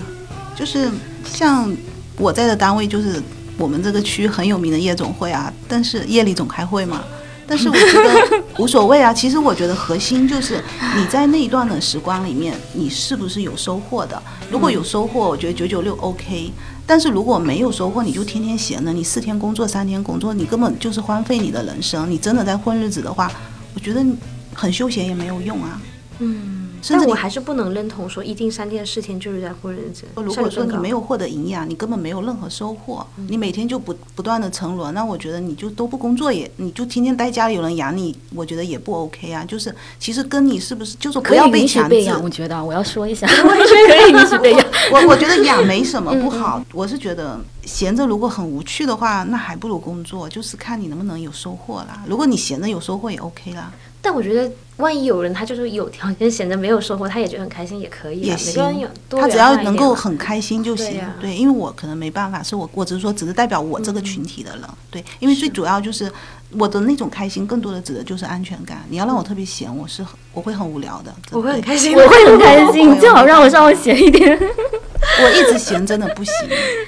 [0.55, 0.91] 就是
[1.25, 1.75] 像
[2.17, 3.19] 我在的单位，就是
[3.57, 7.03] 我们这个区很有名的夜总会啊，但是夜里总开会嘛。
[7.47, 9.13] 但是我觉得无所谓啊。
[9.13, 10.61] 其实我觉得核心就是
[10.95, 14.21] 你在那一段的时光里面，你是不是有收获的？
[14.51, 16.51] 如果有收获，我觉得九九六 OK。
[16.85, 22.09] 但是如果没有收获，你就天天闲着，你四天工作三天工作，你根本就是荒废你的人生。
[22.09, 23.29] 你真的在混日子的话，
[23.75, 24.05] 我觉得
[24.53, 25.81] 很休闲也没有用啊。
[26.19, 30.05] 嗯，甚至你但我还是不能认同说一定三天四天就是在混日子。
[30.15, 39.43] 如果说你没有获得营养，你根本没有任何收获，你每天就不不断的沉沦，那我觉得你就都不工作也，你就天天待家里有人养你，我觉得也不 OK 啊。
[39.45, 44.65] 就是其实跟你是不是就是不要被强制，养，我觉得我要说一下， 可以允许被养。
[44.91, 52.03] 我我觉得养没什么不好，我是觉得闲着如果很无趣的话，那还不如工作，就是看你能不能有收获啦。
[52.07, 53.71] 如果你闲着有收获也 OK 啦，
[54.07, 58.31] 但我觉得，万一有人他就是有条件闲着没有收获，他也觉得很开心，也可以啊。
[58.31, 61.03] 也行，他只要能够很开心就行。
[61.19, 64.61] 对因为我可能没办法，是我我只是说，只是代表我这个群体的人。
[64.89, 66.09] 对，因为最主要就是
[66.51, 68.81] 我的那种开心，更多的指的就是安全感。
[68.87, 71.13] 你要让我特别闲，我是我会很无聊的。
[71.31, 74.39] 我会很开心，我会很开心，你最好让我稍微闲一点。
[74.39, 76.33] 我一直闲真的不行。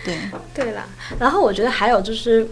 [0.05, 0.17] 对，
[0.53, 0.85] 对啦，
[1.19, 2.47] 然后我觉得还有就是，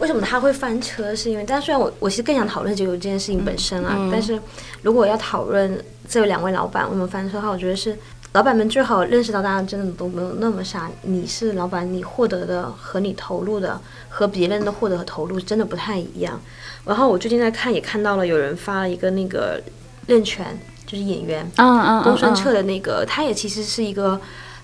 [0.00, 4.40] 为什么他会翻车，是因为，但虽然我我其实更想讨论九九这件事情本身啊，但是
[4.82, 7.96] 如果要讨论这两位老板为什么翻车的话，我觉得是
[8.32, 10.90] 老板们最好认识到大家真的都没有那么傻。
[11.02, 16.40] 你是老板，你获得的和你投入的和别人的获得和投入真的不太一样。
[16.86, 19.60] 然后我最近在看，也看到了有人发了一个那个
[20.06, 24.18] 任泉，就是演员，嗯嗯公孙策的那个，他也其实是一个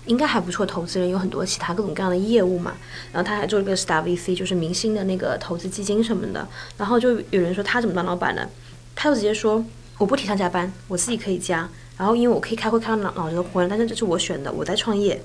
[0.07, 2.73] 应该还不错投资人，有很多其他各种各样的业务嘛。
[3.11, 6.47] 然后他还做了个 Star VC，就是明星的那个投资基金什么的。
[6.77, 8.49] 然后就有人说他怎么当老板的，
[8.95, 9.63] 他就直接说
[9.97, 11.69] 我不提倡加班，我自己可以加。
[11.97, 15.21] 然后因为我可以开会开到脑脑子都昏了，但是这是我选的，我在创业。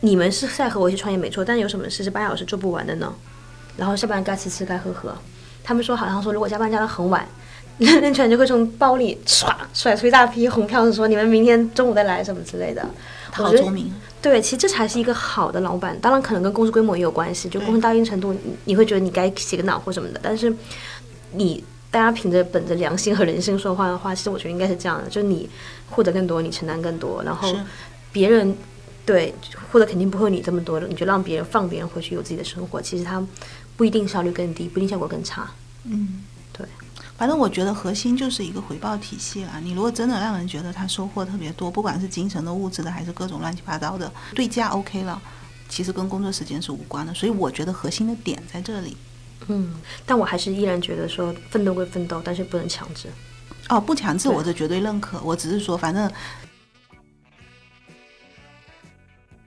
[0.00, 3.14] 你们是在和我一起创业没错，但有什么事是八小时做不完的呢？
[3.76, 5.16] 然后下班该吃吃该喝喝。
[5.62, 7.26] 他们说好像说如果加班加到很晚，
[7.78, 12.84] 任泉就会从包里唰甩出一大批红票子，说你们明天中午再来什么之类的。
[13.32, 13.92] 好聪明。
[14.20, 15.98] 对，其实这才是一个好的老板。
[16.00, 20.20] 当然，可能跟公司规模也有关系，就公司到一定程度，你你会觉得你该洗个脑或什么的。
[20.22, 20.54] 但是
[21.32, 25.48] 你大家凭着本着良心和人性说话的话，其实我觉得应该是这样的：就你
[25.90, 27.52] 获得更多，你承担更多，然后
[28.12, 28.54] 别人
[29.04, 29.34] 对
[29.70, 33.20] 获得肯定不会有你这么多的，你就让别人放别人回去有自己的生活，其实他
[33.76, 35.50] 不一定效率更低，不一定效果更差。
[35.84, 36.31] 嗯，对。
[37.22, 39.60] 反正我觉得核心就是一个回报体系啦。
[39.62, 45.22] 你如果真的让人觉得他收获特别多，不管是精神的、物质的，还是各种乱七八糟的，对价 OK 了，
[45.68, 47.14] 其实跟工作时间是无关的。
[47.14, 48.96] 所以我觉得核心的点在这里。
[49.46, 49.72] 嗯，
[50.04, 53.08] 但我还是依然觉得说奋斗归奋斗，但是不能强制。
[53.68, 55.22] 哦，不强制，我是绝对认可。
[55.22, 56.10] 我只是说，反正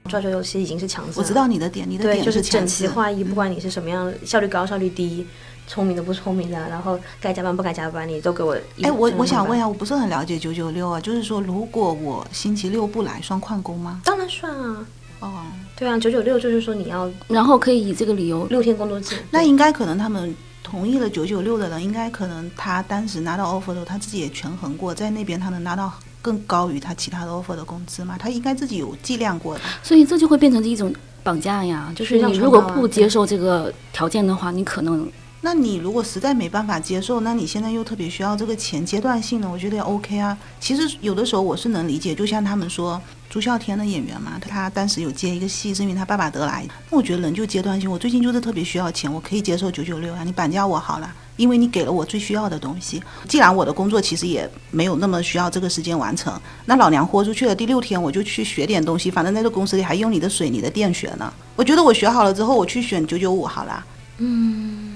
[0.08, 1.18] 抓九九其实已经是强制了。
[1.18, 2.66] 我知道你的点，你的，点就是整。
[2.66, 5.28] 齐划一，不管你是什么样，效率高效率低，
[5.68, 8.84] 聪明的不聪明的，然后该加班不该加班，你都给我一。
[8.84, 14.02] 哎，我我想问一下，我不是很了解九九六啊，就是说，如果我星期六不来，算旷工吗？
[14.06, 14.86] 当然算啊，
[15.20, 15.32] 哦，
[15.76, 19.18] 对啊，九九六就是说你要然后可以以这个理由，六天工作制。
[19.32, 28.18] 那应该可能他们同意了九九六的人，应该可能他当时拿到 offer 的时候，他自己也权衡过，在那边他能拿到更高于他其他的 offer 的工资嘛？
[28.20, 29.62] 他应该自己有计量过的。
[29.82, 31.92] 所以这就会变成一种绑架呀。
[31.96, 35.08] 就是你如果不接受这个条件的话，你可能
[35.46, 40.36] 那你如果实在没办法接受，那你现在又特别需要这个钱，阶段性的，我觉得也 OK 啊。
[40.60, 46.66] 其实有的时候我是能理解，就像他们说朱孝天的演员嘛，他当时有接一个戏，是因为他爸爸得癌。
[46.90, 53.00] 那我觉得人就阶段性，我最近就是特别需要钱，我可以接受九九六啊，你绑架我好了，因为你给了我最需要的东西。
[53.28, 56.34] 既然我的工作其实也没有那么需要这个时间完成，
[56.66, 61.32] 那老娘豁出去了，第六天我就去学点东西，反正在这公司里还用你的水、你的电学呢。
[61.56, 63.86] 我觉得我学好了之后，我去选九九五好了。
[64.18, 64.95] 嗯，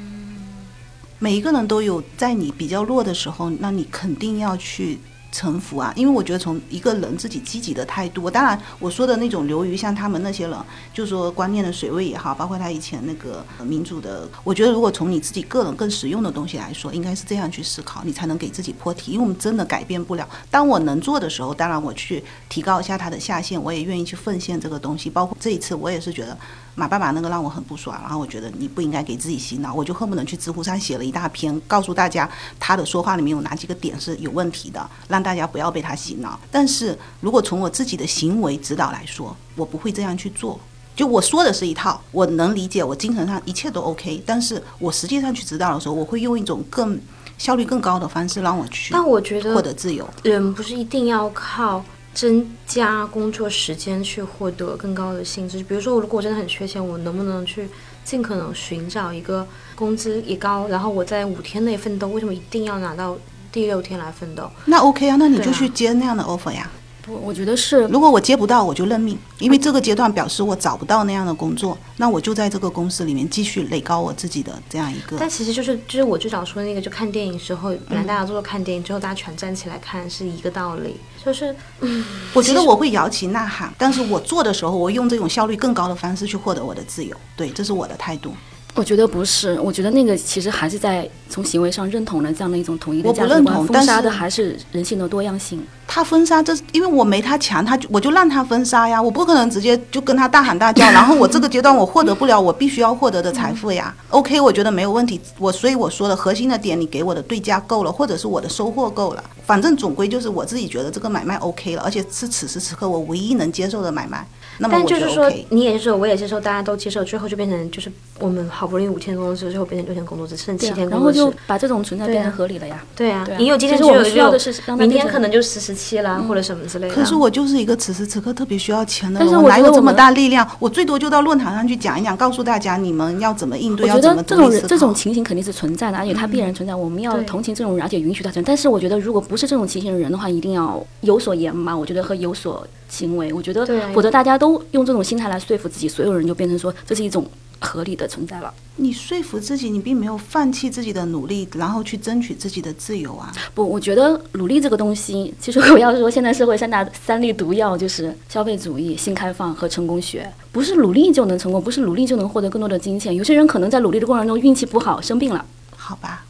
[1.21, 4.97] 每一个人都有在你比较弱的时候，那你肯定要去。
[5.31, 10.57] 臣服啊，因为我觉得从一个人自己积极的态度，当然我说的那种流于像他们那些人，
[10.91, 19.11] 就是说观念的水位也好，包括他以前那个民主的，我觉得如果从你自己个人更实用的东西来说，应该是这样去思考，你才能给自己破题。
[19.11, 20.27] 因为我们真的改变不了。
[20.49, 25.11] 当我能做的时候，当然我去提高一下他的下限，我也愿意去奉献这个东西。
[25.11, 26.35] 包括这一次，我也是觉得
[26.73, 32.27] 马爸爸那个让我很不爽，然后我觉得你不应该给自己洗脑，我就恨不能去知乎上写了一大篇，告诉大家
[32.59, 35.18] 他的说话里面有哪几个点是有问题的，让。
[35.21, 36.39] 大家不要被他洗脑。
[36.51, 40.59] 但是如果从我自己的行为指导来说，我不会这样去做。
[40.95, 44.21] 就我说的是一套，我能理解，我精神上一切都 OK。
[44.25, 46.99] 但是我实际上去指导的时候，我会用一种更
[47.37, 48.93] 效率更高的方式让我去。
[48.93, 51.81] 但我觉得获得自由，人不是一定要靠
[52.13, 55.63] 增加工作时间去获得更高的薪资。
[55.63, 57.69] 比如说，如果我真的很缺钱，我能不能去
[58.03, 62.09] 尽可能寻找一个工资也高，然后我在五天内奋斗？
[62.09, 63.17] 为什么一定要拿到？
[63.51, 66.69] 第六天来奋斗，那 OK 啊，那你就去接那样的 offer 呀。
[67.01, 75.15] 不，我觉得是，如果我接不到，我就认命，因为这个阶段表示我找不到那样的工作，那我就在这个公司里面继续垒高我自己的这样一个。
[75.17, 88.33] 但其实就是就是我最早说那个，就看电影时候，本来大家都说看电影之后大家全站起来看是一个道理，就是，嗯，我觉得我会摇旗呐喊，但是我做的时候，我用这种效率更高的方式去获得我的自由，对，这是我的态度。
[88.79, 95.61] 我觉得不是，我觉得那个其实还是在从行为上认同了这样的一种统一的价值观，封杀的还是人性的多样性。
[95.85, 103.93] 他封杀，这因为我没他强，他就我就让他封杀呀，我不可能直接就跟他大喊大叫，然后我这个阶段我获得不了我必须要获得的财富呀。
[104.11, 114.25] OK，我觉得没有问题，我所以我说的核心的点，你给我的对价够了，或者是我的收获够了，反正总归就是我自己觉得这个买卖 OK 了，而且是此时此刻我唯一能接受的买卖。
[114.69, 122.83] 但就是说，你也接受，我也接受，大家都接受，最后就变成就是我们好不容易五天工作制，最后变成六天工作制，剩七天工作制，然后就把这种存在变成合理了呀。
[122.95, 126.93] 对啊，你有今天就有需要的是，明天可能就十十七了，或者什么之类的。
[126.93, 130.47] 可是我就是一个此时此刻特别需要钱的人，我哪有这么大力量？
[130.59, 136.75] 我最多就到论坛上去讲一讲，告诉大家你们要怎么应对，要怎么这种这种情形肯定是存在的，而且它必然存在。
[136.75, 138.47] 我们要同情这种人，而且允许他存在。
[138.47, 141.75] 但是我觉得，如果不是这种情形的人的话，一定要有所言嘛。
[141.75, 142.65] 我觉得和有所。
[142.89, 147.25] 行为，我觉得，否则大家都用这种心态来说服自己，所有人就变成说这是一种
[147.59, 148.53] 合理的存在了。
[148.77, 153.31] 你说服自己，你并没有放弃自己的努力，然后去争取自己的自由啊！
[153.53, 160.31] 不，我觉得努力这个东西，其实我要说，现在社会三大三粒毒药就是消费主义、新开放和成功学。
[160.51, 163.13] 不是努力就能成功，不是努力就能获得更多的金钱。
[163.13, 165.45] 有些人可能在努力的过程中运气不好，生病了。
[165.75, 166.25] 好吧。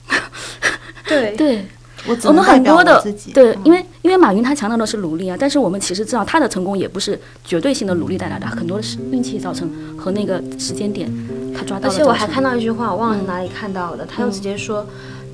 [1.08, 1.66] 对 对。
[2.26, 11.12] 我们很多的对，因为因为马云他强调的是努力啊，但是我们其实知道他的成功也不是绝对性的努力带来的，很多的是运气造成和那个时间点
[11.56, 11.90] 他抓到。
[11.90, 14.86] 而且我还看到一句话，我忘了是哪里看到的，他又直接说。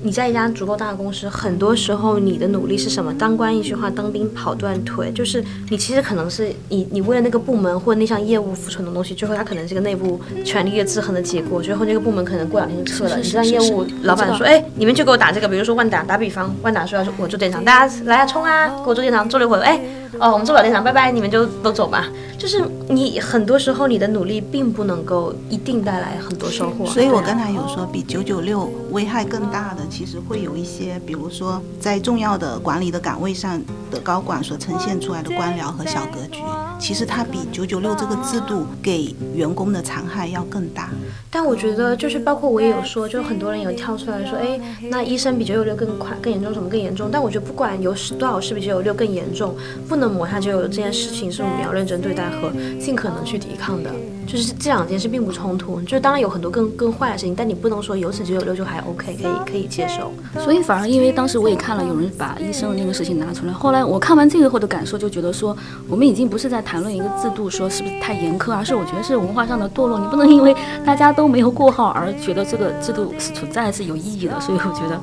[0.06, 3.12] 你在一家足够大的公司，很多时候你的努力是什么？
[3.14, 13.18] 当官一句话，当兵跑断腿，就是你其实可能是你你为了那个部门或者那项业务付出很多东西，最后它可能是个内部权力的制衡的结果，最后那个部门可能过两天就撤了。
[13.18, 19.80] 你让业务老板说，哎，你们就给我打这个，比如说万达，打比方，万达说要我做电商，大家来啊冲啊，给我做电商，做了一会儿，哎。
[20.18, 22.06] 哦，我们做不了电商，拜拜，你们就都走吧。
[22.46, 26.86] 就是你很多时候你的努力并不能够一定带来很多收获。
[26.86, 36.40] 所以我刚才有说，比九九六危害更大的，其实会有一些，比如说在重要的管理的岗位上的高管所呈现出来的官僚和小格局，
[36.78, 40.90] 其实它比九九六这个制度给员工的残害要更大。
[41.28, 47.08] 但我觉得，就是包括我也有说，就很多人有跳出来说，哎，那医生比九九六更快、更严重，什么更严重？
[47.10, 49.52] 但我觉得不管有多少事比九九六更严重，
[49.88, 50.06] 不能。
[50.06, 53.90] 磨它就有这件事情是我们要认真对待和尽可能去抵抗的，
[54.26, 55.80] 就是这两件事并不冲突。
[55.82, 60.12] 就是当然有很多更更坏的事情，但你不能说有此九九六就还 OK，可以可以接受。
[60.42, 65.56] 所以反而因为当时我也看了有人把医生的那个事情拿出来，后来我看完这个后的感受就觉得说，
[65.88, 69.98] 我们已经不是在谈论一个制度说是不是太严苛，而是我觉得是文化上的堕落。
[69.98, 74.40] 你不能因为大家都没有过号而觉得这个制度是存在是有意义的。
[74.40, 75.00] 所以我觉得。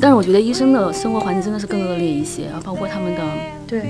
[0.00, 3.20] 但是我觉得医生的生活环境真的是更恶劣一些啊，包括他们的
[3.66, 3.80] 对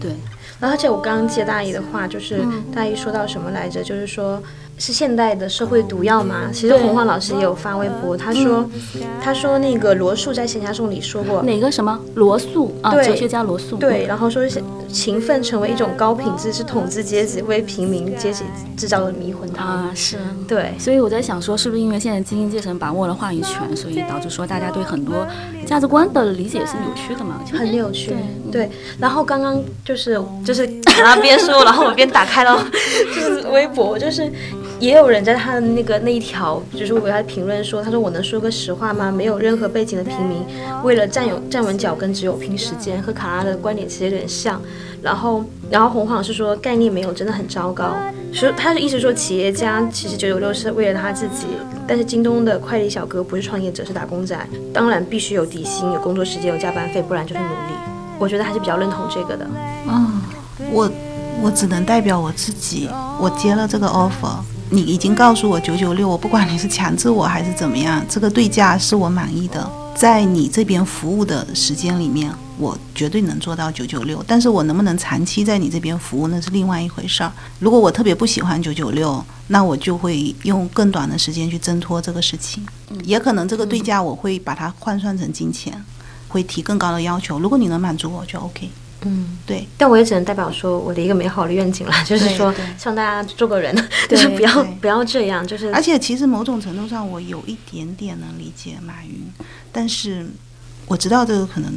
[0.00, 0.12] 对，
[0.60, 2.44] 而且我刚刚接大姨的话，就是
[2.74, 3.82] 大姨说到什么来着？
[3.82, 4.42] 就是说
[4.80, 6.50] 是现代的社会毒药吗？
[6.52, 8.68] 其实洪晃老师也有发微博，他说，
[9.22, 12.94] 他说那个罗素在《闲暇颂》里说过，哪个什么罗素啊？
[12.94, 13.76] 哲学家罗素。
[13.76, 19.68] 对，然后说是勤奋成为一种高品质，是统治阶级为平民阶级制造的迷魂汤。
[19.68, 20.16] 啊，是。
[20.48, 25.26] 对，所以我在想说，是不是因为现在精英阶层把握了话语权，所以导致说大家对很多
[25.66, 27.40] 价值观的理解是扭曲的嘛？
[27.52, 28.16] 很扭曲
[28.50, 28.66] 对。
[28.66, 30.64] 对，然后刚刚就是就是
[30.98, 32.66] 然后边说，然后我边打开了
[33.14, 34.30] 就是微博，就是
[34.80, 39.12] 也有人在他的那个那一条，就是我给他评论说，他说我能说个实话吗？
[39.12, 40.42] 没有任何背景的平民，
[40.82, 44.60] 为了站有站稳脚跟，只有拼时间，和卡拉的观点其实有点像。
[45.02, 47.94] 然后，然后洪晃是说概念没有，真的很糟糕。
[48.32, 51.46] 说他是意思说企业家其实九九六是为了他自己，
[51.86, 54.38] 但是京东的快递小哥不是创业者，是打工仔，
[54.72, 57.74] 当然必须有底薪、有工作时间、有加班费，不然就是奴隶。
[58.18, 59.46] 我觉得还是比较认同这个的。
[59.88, 60.22] 嗯，
[60.72, 60.90] 我
[61.42, 62.88] 我只能代表我自己，
[63.18, 64.36] 我接了这个 offer，
[64.72, 77.32] 你已经告诉我九九六，我不管你是强制我还是怎么样，这个对价是我满意的，在你这边服务的时间里面，我绝对能做到九九六，但是我能不能长期在你这边服务那是另外一回事儿。
[77.58, 82.64] 如果我特别不喜欢九九六，那我就会用更短的时间去挣脱这个事情，
[83.02, 85.84] 也可能这个对价我会把它换算成金钱，
[86.28, 87.40] 会提更高的要求。
[87.40, 88.70] 如果你能满足我，就 OK。
[89.02, 89.66] 嗯，对。
[89.78, 93.74] 但我也只能代表说我的一个美好的愿景了，就是说对希望大家做个人，
[94.08, 99.32] 就是不要不要这样，就是而且其实某种程度上，我有一点点能理解马云，
[99.72, 100.26] 但是
[100.86, 101.72] 我知道这个可能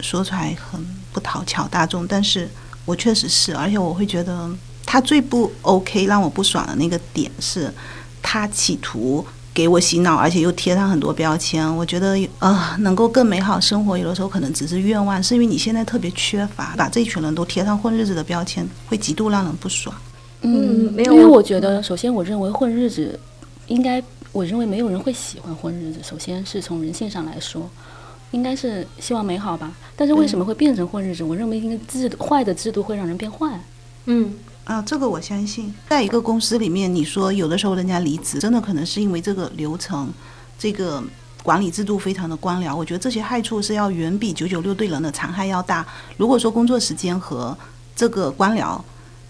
[0.00, 2.48] 说出来很不讨巧大众，但是
[2.84, 4.50] 我确实是，而且我会觉得
[4.86, 7.72] 他最不 OK 让我不爽的那个点是，
[8.22, 9.26] 他企图。
[9.54, 19.94] 给我洗脑，而且又贴上很多标签，我觉得呃，能够更美好生活，有的时候可能只是愿望，是因为你现在特别缺乏，把这一群人都贴上混日子的标签，会极度让人不爽。
[20.42, 23.18] 嗯没有因为我觉得，首先我认为混日子，
[23.68, 26.00] 应该我认为没有人会喜欢混日子。
[26.02, 27.70] 首先是从人性上来说，
[28.32, 29.72] 应该是希望美好吧。
[29.94, 31.22] 但是为什么会变成混日子？
[31.22, 33.58] 我认为应该制度坏的制度会让人变坏。
[34.06, 40.10] 嗯啊，这个我相信，在一个公司里面，你说有的时候人家离职，真的可能是因为这个流程，
[40.58, 41.02] 这个
[41.42, 42.74] 管理制度非常的官僚。
[42.74, 45.86] 我觉得这些害处是要远比九九六对人的残害要大。
[46.16, 47.56] 如果说工作时间和
[47.94, 48.80] 这个官僚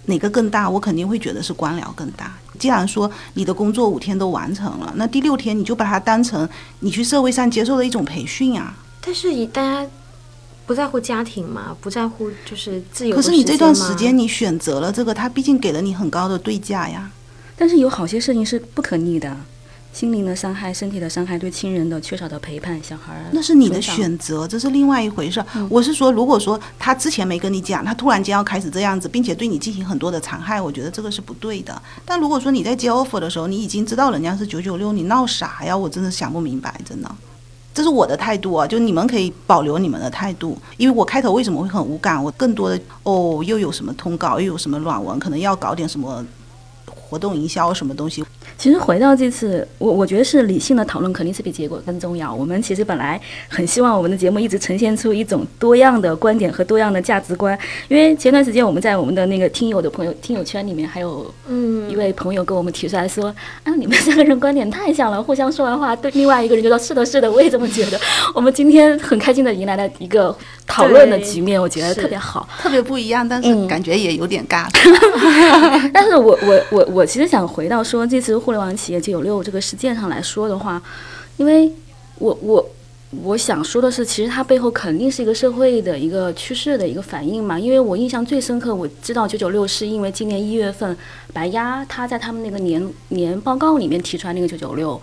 [0.07, 2.33] 哪个更大，我肯定会觉得是官僚更大。
[2.57, 8.73] 既然说你的工作五天都完成了，那第六天你就把它当成你去社会上接受的一种培训啊。
[9.01, 9.91] 但是以大家
[10.67, 17.11] 不在乎家庭嘛，不在乎就是自由可是你这段时时间你选择了这个，他毕竟给了你很高的对价呀。
[17.57, 19.37] 但是有好些事情是不可逆的，
[19.93, 25.45] 心灵的伤害、身体的伤害、对亲人的缺少的陪伴、小孩儿那是你的选择，这是另外一回事。
[25.69, 31.81] 我是说，如果说他之前没跟你讲，他突然间要开始这样子，并且对你进行很多的残害，我觉得这个是不对的。
[32.05, 35.77] 但如果说你在接 offer 的时候，你已经知道人家是九九六，你闹啥呀？
[35.77, 37.09] 我真的想不明白，真的。
[37.75, 42.23] 这是我的态度啊，就你们可以保留你们的态度，因为我开头为什么会很无感？
[42.23, 46.25] 我更多的哦，又有什么通告，又有什么软文，可能要搞点什么
[47.15, 48.25] 活动营销什么东西。
[48.59, 52.35] 其实回到这次，我我觉得是理性的讨论肯定是比结果更重要。
[52.35, 63.27] 我们其实本来很希望我们的节目一直呈现出一种多样的观点和多样的价值观，因为前段时间我们在我们的那个听友的朋友听友圈里面，还有嗯一位朋友跟我们提出来说，
[63.63, 68.01] 啊，你们三个人观点太像了，互相说完话，对另外一个人就说是的，是的，我也这么觉得。
[68.35, 72.49] 我们今天很开心的迎来了一个讨论的局面，我觉得特别好。
[72.61, 74.67] 特别不一样，但是嗯感觉也有点尬。
[75.93, 80.83] 但是我我我我其实想回到说这次互联网企业九九六这个事件上来说的话，
[81.37, 81.71] 因为
[82.19, 82.71] 我我
[83.23, 87.59] 我想说的是，其实它背后肯定是一个社会的一个趋势的一个反应嘛。
[87.59, 90.97] 因为我印象最深刻，我知道九九六是因为今年一月份
[91.33, 95.01] 白鸭他在他们那个年年报告里面提出来那个九九六，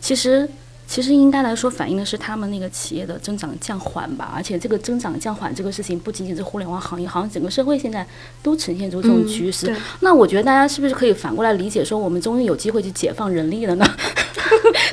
[0.00, 0.48] 其实。
[0.86, 8.06] 其实应该来说，反映的是他们那个企业的增长降缓吧，而且这个增长降缓这个事情不仅仅是互联网行业，好像整个社会现在
[8.42, 9.66] 都呈现出这种嗯趋势。
[9.66, 13.86] 对那我觉得大家是不是可以反过来理解，说我们终于有机会去解放人力了呢？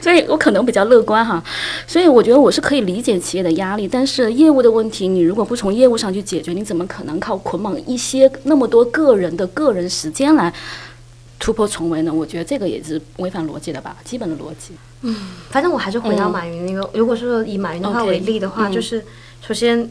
[0.02, 1.44] 所以我可能比较乐观哈，
[1.86, 10.54] 所以我觉得我是可以理解企业的压力，但是业务的问题，你如果不从业务上去解决，你怎么可能靠捆绑一些那么多个人的个人时间来
[11.40, 12.14] 突破重围呢？
[12.14, 14.74] 我觉得这个也是违反逻辑的吧，基本的逻辑。
[15.02, 15.16] 嗯
[15.50, 19.04] 反正我还是回到嗯马云那个，如果说以马云的话为例的话，嗯就是
[19.42, 19.90] 首先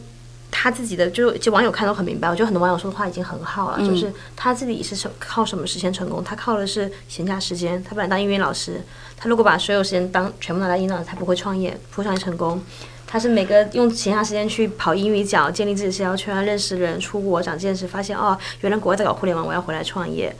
[0.51, 6.23] 他自己的，就就网友看都很明白，我觉得很多网友说的话已经很好了，嗯就是他自己是成靠什么实现成功？
[6.23, 7.83] 他靠的是闲暇时间。
[7.83, 8.81] 他本来当英语老师，
[9.17, 12.61] 他如果把所有时间当全部拿来英语老师，他不会创业，不会创业成功。
[13.07, 20.35] 他是每个用闲暇时间去跑英语角，建立自己社交圈，认识人，出国长见识，发现哦，原来国外在搞互联网，我要回来创业，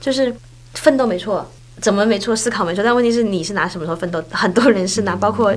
[0.00, 0.34] 就是
[0.74, 1.46] 奋斗没错，
[1.80, 4.22] 怎么没错，思考没错，但问题是你是拿什么时候奋斗？
[4.30, 5.54] 很多人是拿，包括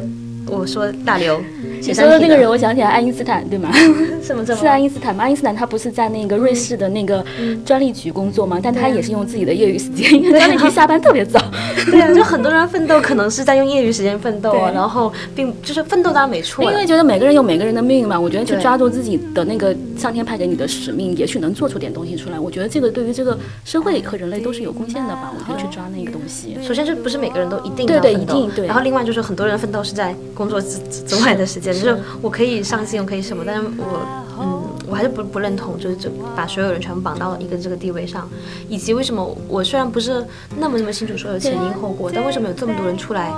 [0.48, 1.42] 我说大刘，
[1.82, 3.72] 你说的那个人，我想起来爱因斯坦，对吗？
[4.22, 4.46] 什么？
[4.46, 5.24] 是爱因斯坦吗？
[5.24, 7.24] 爱因斯坦他不是在那个瑞士的那个
[7.66, 8.60] 专利局工作吗？
[8.62, 11.40] 但他也是用自己的业余时间，因为专利局下班特别早。
[11.90, 18.20] 对啊，就很多人奋斗可能是在用业余时间奋斗啊，然后并就是奋斗当然没错，因为觉得每个人有每个人的命嘛。
[18.20, 22.40] 我觉得去抓住自己的那个上天派给你的使命，也许能做出点东西出来。
[22.40, 25.32] 我觉得这个对于这个社会和人类都是有贡献的吧。
[25.36, 28.68] 我觉得去抓那个东西，首先是不是每个人都一定对对一定对。
[28.68, 34.00] 然后另外就是很多人奋斗是在工作之之外的时间，就是我可以上进，我可以什么，但是我
[34.40, 38.28] 嗯，我还是不不认同，就是就把所有人全部绑到一个这个地位上，
[38.70, 40.26] 以及为什么我虽然不是
[40.58, 43.32] 那么那么清楚所有前因后果，但为什么有这么多人出来，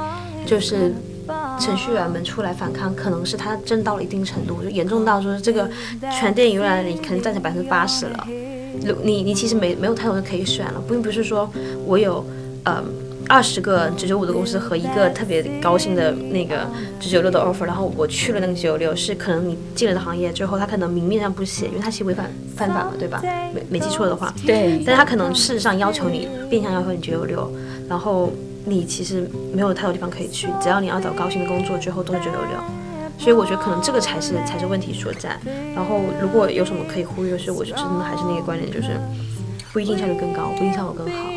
[0.45, 0.93] 就是
[1.59, 5.69] 程序员们出来反抗，可能是他真到了一定程度，就严重到说这个
[6.11, 8.27] 全电影院里可能占成百分之八十了，
[9.03, 11.49] 你你其实没没有太多的可以选了，并不是说
[11.85, 12.25] 我有
[12.63, 12.83] 呃。
[13.27, 16.67] 二十个九九五的公司和一个特别高薪的那个
[16.99, 23.21] 九九六的 offer，然后我去了那个九九六，是可能你进了的行业之后，他可能明面上不写，因为他其实违反犯法了，对吧？
[23.53, 24.81] 没没记错的话，对。
[24.85, 27.51] 但是他可能事实上要求你，变相要求你九九六，
[27.87, 28.31] 然后
[28.65, 32.57] 你其实没有太多地方可以去，只要你要找高薪的工作，最后都是九九六。
[33.17, 35.39] 所以我觉得可能这个才是才是问题所在。
[35.73, 38.99] 然后如果有什么可以忽略，是我就真的还是那个观点，就是
[39.71, 41.29] 不一定效率更高，不一定效果更好。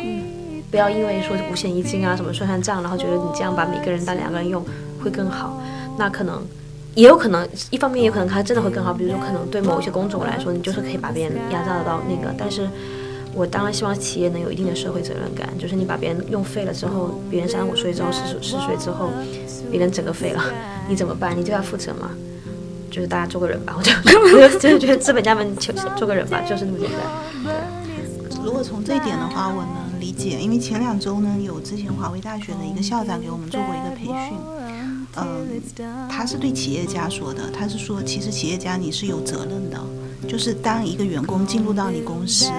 [0.69, 4.63] 不要因为说五险一金啊什么算算账，然后觉得你这样把每个人当两个人用
[5.03, 5.61] 会更好，
[5.97, 6.41] 那可能
[6.95, 12.33] 也有可能一方面有可能它真的会更好，比如说可能对某一些工种来说，你就是可以把别人压榨得到那个。
[12.37, 12.67] 但是
[13.33, 19.09] 我当然希望企业能有一定的社会责任感，就是你把别人用废了之后，别人三十五岁之后、四十四岁之后，
[19.71, 20.43] 别人整个废了，
[20.89, 21.37] 你怎么办？
[21.37, 22.09] 你对他负责吗？
[22.89, 23.91] 就是大家做个人吧，我就
[24.41, 26.99] 我就觉得资本家们就做个人吧，就是那么简单。
[27.43, 29.63] 对，如果从这一点的话，我
[29.97, 30.07] 呢。
[30.07, 34.37] 理解，因为前两周呢，有之前华为大学的一个校长给我们做过一个培训，
[35.15, 35.57] 嗯，
[36.09, 39.79] 他是对企业家说的，他是说，其实企业家你是有责任的，
[40.27, 42.51] 就是当一个员工进入到你公司，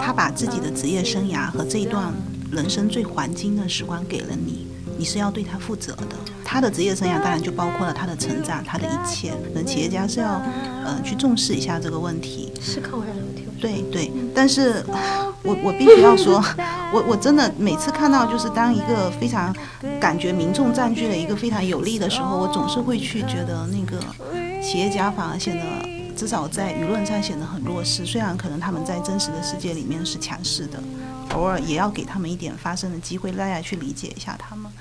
[0.00, 2.12] 他把自己的职业生涯和这一段
[2.50, 4.66] 人生最黄金的时光给了你，
[4.96, 6.16] 你是要对他负责的。
[6.44, 10.40] 他的职业生涯当然就包括了他的成长，他的一切，人企业家是要，
[10.84, 12.52] 呃，去重视一下这个问题。
[12.62, 13.25] 思考一下这个问题。
[13.60, 14.84] 对对，但是。
[15.42, 16.42] 我我必须要说，
[16.92, 19.54] 我我真的每次看到就是当一个非常
[20.00, 23.96] 感觉民众占据了一个非常有利的时候，我总是会去觉得那个
[24.60, 25.64] 企业家反而显得
[26.16, 28.04] 至少在舆论上显得很弱势。
[28.04, 30.82] 虽然可能他们在真实的世界里面是强势的，
[31.36, 34.72] 偶尔也要给他们一点发声的机会，大家去理解一下他们。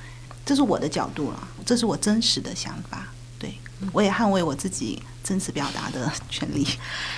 [0.43, 3.05] 这是我的角度了，这是我真实的想法。
[3.79, 5.01] 对我也捍卫我自己。
[5.25, 6.63] 真实表达的权利，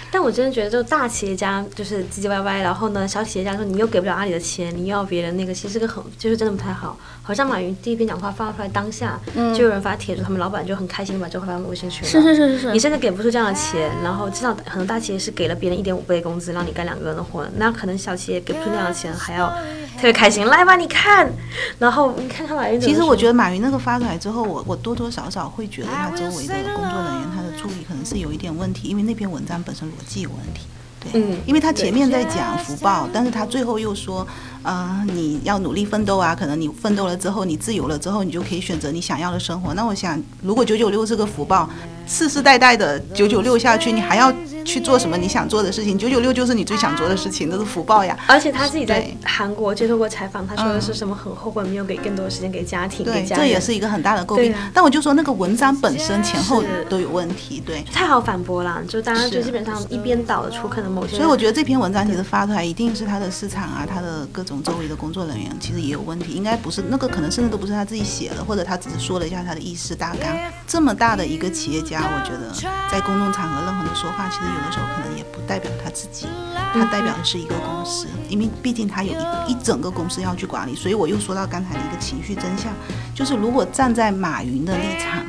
[0.10, 6.98] 但我真的觉得，就大企业家就是唧唧歪歪，然后呢，小企业家说你又给不了阿里的钱，你要别人那个，其实这个很，就是真的不太好。
[7.22, 9.20] 好像马云第一篇讲话发出来当下，
[9.54, 12.10] 就有人发帖子，他们老板就很开心把这话发微信群了。
[12.10, 12.72] 是是是是是。
[12.72, 19.54] 你甚至给不出这样的钱，然后至少很多大企业是给了别人一点五倍工资，让你干两个人的活，那可能小企业给不出那样的钱，还要
[19.98, 21.30] 特别开心，来吧你看，
[21.78, 22.80] 然后你看看马云。
[22.80, 27.98] 其实我觉得马云那个发出来之后，我我多多少少会觉得他周围的工作人员他的助理可能。
[28.08, 30.62] 是有一点问题，因为那篇文章本身逻辑有问题，
[31.02, 34.26] 对，嗯，因为他前面在讲福报，但是他最后又说，
[34.68, 39.74] 呃，你要努力奋斗啊，可能你奋斗了之后，你自由了之后，你就可以选择你想要的生活。
[39.74, 41.70] 那我想，如果九九六是个福报，
[42.06, 44.34] 世世代代的九九六下去，你还要？
[44.68, 48.20] 去做什么你想做的事情， 九九六就是你最想做的事情，都是福报呀。
[48.28, 51.16] 而且他自己在韩国接受过采访，他说的是什么？
[51.16, 53.06] 很后悔没有给更多的时间给家庭。
[53.06, 54.54] 对，这也是一个很大的诟病。
[54.74, 57.82] 但我就说那个文章本身前后都有问题，对。
[57.94, 61.16] 太好反驳了，就大家就基本上一边倒的出可能某些。
[61.16, 70.38] 所以我觉得这篇文章其实发出来，一定是他的市场啊，他的各种周围的工作人员其实也有问题，应该不是那个，可能甚至都不是他自己写的，或者他只是说了一下他的意思大纲。
[70.68, 72.52] 这么大的一个企业家，我觉得
[72.92, 75.38] 在公众场合任何的说话，其实有的时候可能也不。
[75.48, 76.28] 代表他自己，
[76.74, 79.14] 他代表的是一个公司，因为毕竟他有
[79.48, 82.74] 一一整个公司要去管理，所以我又说到刚才的一个情绪真相，
[83.16, 85.24] 就是如果站在马云的立场，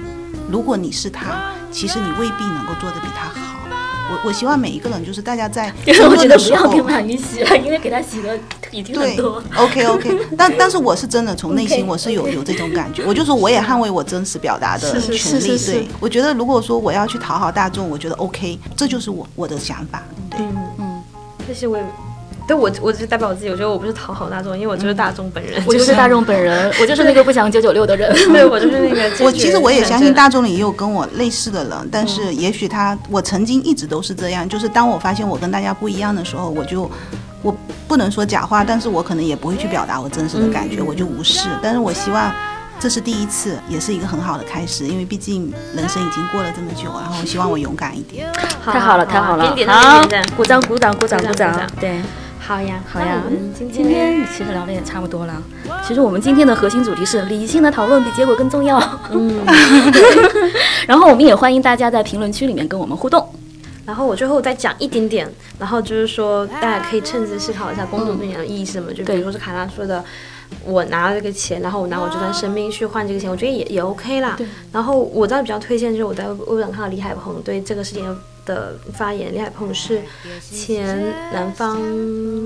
[0.50, 3.47] 如果你是他，其实你未必能够做得比他好。
[4.10, 8.38] 我我希望每一个人就是大家在 工作的时候不要给马云洗了，因为给他洗的
[8.70, 9.42] 已经很多。
[9.56, 15.58] OK OK，但但是我是真的从内心我是有有这种感觉，我就说我也捍卫我真实表达的权利。
[15.58, 20.02] 对，我觉得如果说我要去讨好大众，我觉得 OK，这就是我我的想法。
[20.30, 20.40] 对
[20.78, 21.02] 嗯，
[21.46, 21.78] 这些我。
[22.48, 23.50] 对我，我只是代表我自己。
[23.50, 25.62] 我觉得我不是讨好大众，因为我就是大众本人。
[25.66, 28.10] 我就是大众本人， 我就是那个不想九九六的人。
[28.32, 29.24] 对，我就是那个。
[29.24, 34.48] 我其实我也相信大众里也有跟我类似的人，但是也许他，我曾经一直都是这样。
[34.48, 36.90] 就是当我发现我跟大家不一样的时候，我就
[37.42, 37.54] 我
[37.86, 41.50] 不能说假话，但是我可能也不会去表达我真实的感觉，我就无视。
[41.62, 42.32] 但是我希望
[42.80, 48.26] 这是第一次，也是一个很好的开始，因为毕竟人生已经过了这么久，然后我希望我勇敢一点。
[48.64, 49.68] 太好了，太好了，好点
[50.08, 52.00] 点，鼓掌，鼓掌，鼓掌，鼓掌，对。
[52.48, 55.42] 好呀，好呀，我们今今天其实聊的也差不多了。
[55.86, 58.82] 其实我们今天的核心主题是理性的讨论比结果更重要。
[59.10, 59.44] 嗯，
[60.88, 63.22] 然后我们也欢迎大家在评论区里面跟我们互动。
[63.84, 68.94] 然后我最后再讲一点点，然后就是说大家可以趁机思考一下工作对你的意义是什么。
[68.94, 70.02] 就比如说是卡拉说的，
[70.64, 74.38] 我拿了这个钱，然后我拿我这段生命去换这个钱，我觉得也也 OK 啦。
[74.72, 78.16] 然后我倒比较推荐，就是我在微博上看到李海鹏对这个事情的
[78.92, 79.32] 发言。
[79.32, 80.02] 李海鹏是
[80.40, 81.80] 前南方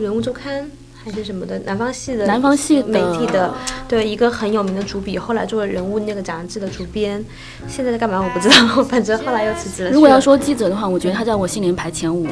[0.01, 0.71] 人物周刊。
[1.05, 3.53] 还是什么的，南方系的南方系媒体的，
[3.89, 7.21] 对一个很有名的主笔，后来做了人物那个杂志的主编，
[7.67, 9.91] 现在在干嘛我不知道， 反正后来又辞职了。
[9.91, 12.29] 如果要说记者的话，我觉得他在我心里排前五。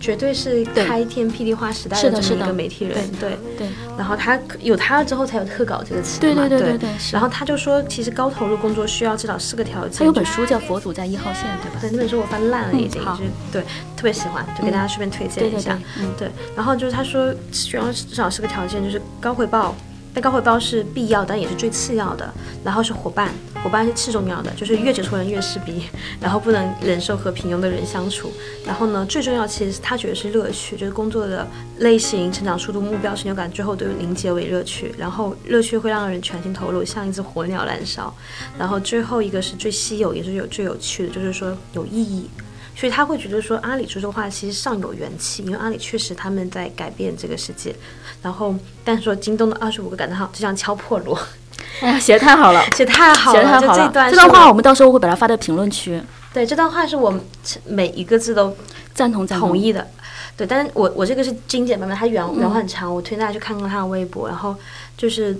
[0.00, 3.66] 绝对是开天辟地花时代的这么一个媒体人，对对。
[3.96, 6.88] 然后他有他了之后才有特稿这个词嘛，对对对对。
[7.12, 9.98] 然后他就说，其实高投入工作需要至少四个条件。
[9.98, 11.78] 他有本书叫《佛祖在一号线》，对吧？
[11.80, 13.62] 对，那本书我翻烂了已经，就对，
[13.96, 15.76] 特别喜欢，就给大家顺便推荐一下。
[15.98, 16.30] 嗯，对。
[16.54, 19.74] 然后就是他说需要至少四个条件，就是高回报。
[20.14, 22.32] 但高回报是必要，但也是最次要的。
[22.64, 23.32] 然后是伙伴，
[23.62, 25.84] 伙伴是次重要的，就是越杰出人越势逼，
[26.20, 28.32] 然后不能忍受和平庸的人相处。
[28.66, 31.46] 然后呢，最重要其实他觉得是乐趣，就是工作的
[31.78, 34.92] 类型、成长速度、目标、成就感，最后都凝结为乐趣。
[34.98, 38.12] 然后乐趣会让人全心投入，像一只火鸟燃烧。
[38.58, 42.28] 然后最后一个是最稀有，也是有最有趣的，就是说有意义。
[42.78, 47.74] 所以他会觉得说阿里说这话其实尚有元气，因为阿里确实他们在改变这个世界。
[48.22, 48.54] 然后，
[48.84, 51.18] 但是说京东的二十五个感叹号就像敲破锣，
[51.80, 53.86] 哎呀，写的太好了，写太好了，写太好了。
[53.86, 56.00] 这段这段话我们到时候会把它发在评论区。
[56.32, 57.12] 对，这段话是我
[57.66, 58.56] 每一个字都
[58.94, 59.84] 赞同同意的。
[60.36, 64.28] 对，但是我我这个是精简版本，它原原话很长，我推荐大家去看看他的微博。
[64.28, 64.54] 然后
[64.96, 65.36] 就是，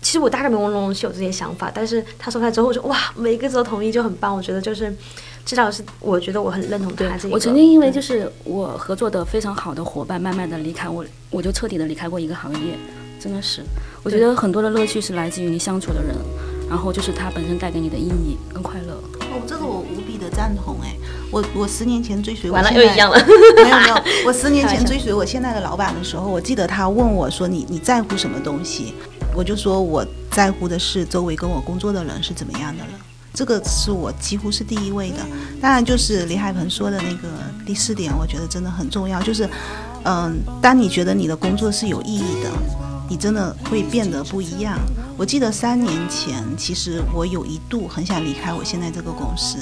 [0.00, 4.34] 其实我大概朦朦胧胧是有这些想法，但是他说出来之后，我说哇，每一个字都同意，就很棒。
[4.36, 4.92] 我觉得就是。
[5.44, 7.34] 至少是我觉得我很认同他这个。
[7.34, 12.78] 我曾经因为就是我合作的非常好的伙伴，慢慢的离开我，我就彻底的离开过一个行业，
[13.20, 13.62] 真的是。
[14.02, 16.14] 我觉得很多的乐趣是来自于你相处的人，
[16.68, 18.94] 然后就是他本身带给你的意义跟快乐。
[19.32, 20.94] 哦，这个我无比的赞同哎，
[21.30, 23.16] 我我十年前追随完了又一样了，
[23.56, 23.94] 没 有没有，
[24.26, 28.94] 我十年前追随我现在的老板的时候，我记得他问我说你你在乎什么东西，
[29.34, 32.94] 我就说我在乎的是周围跟我工作的人是怎么样的人。
[33.34, 35.18] 这个是我几乎是第一位的，
[35.60, 37.28] 当然就是李海鹏说的那个
[37.64, 39.48] 第四点，我觉得真的很重要，就是，
[40.04, 42.50] 嗯，当你觉得你的工作是有意义的，
[43.08, 44.78] 你真的会变得不一样。
[45.16, 49.56] 我记得三年前，其实我有一度很想离开我现在这个公司，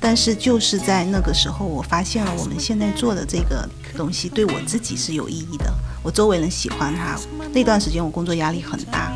[0.00, 7.18] 但是就是在那个时候，我发现了我们现在做的这个东西对我自己是有意义的，我周围人喜欢它。
[7.52, 9.12] 那段时间我工作压力很大，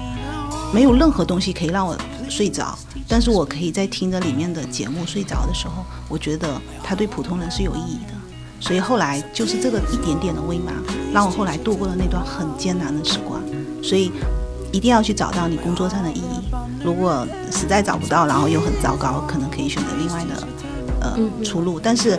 [0.75, 1.97] 没有任何东西可以让我
[2.29, 2.79] 睡着。
[3.09, 8.13] 但是我可以在听着里面的节目睡着的时候，我觉得它对普通人是有意义的。
[8.61, 10.75] 所以后来就是这个一点点的微芒，
[11.13, 13.41] 让我后来度过了那段很艰难的时光。
[13.83, 14.11] 所以
[14.73, 16.55] 一定要去找到你工作上的意义。
[16.85, 20.49] 如果实在找不到，然后又很糟糕，可能可以选择另外的
[21.01, 21.79] 呃出路。
[21.81, 22.19] 但是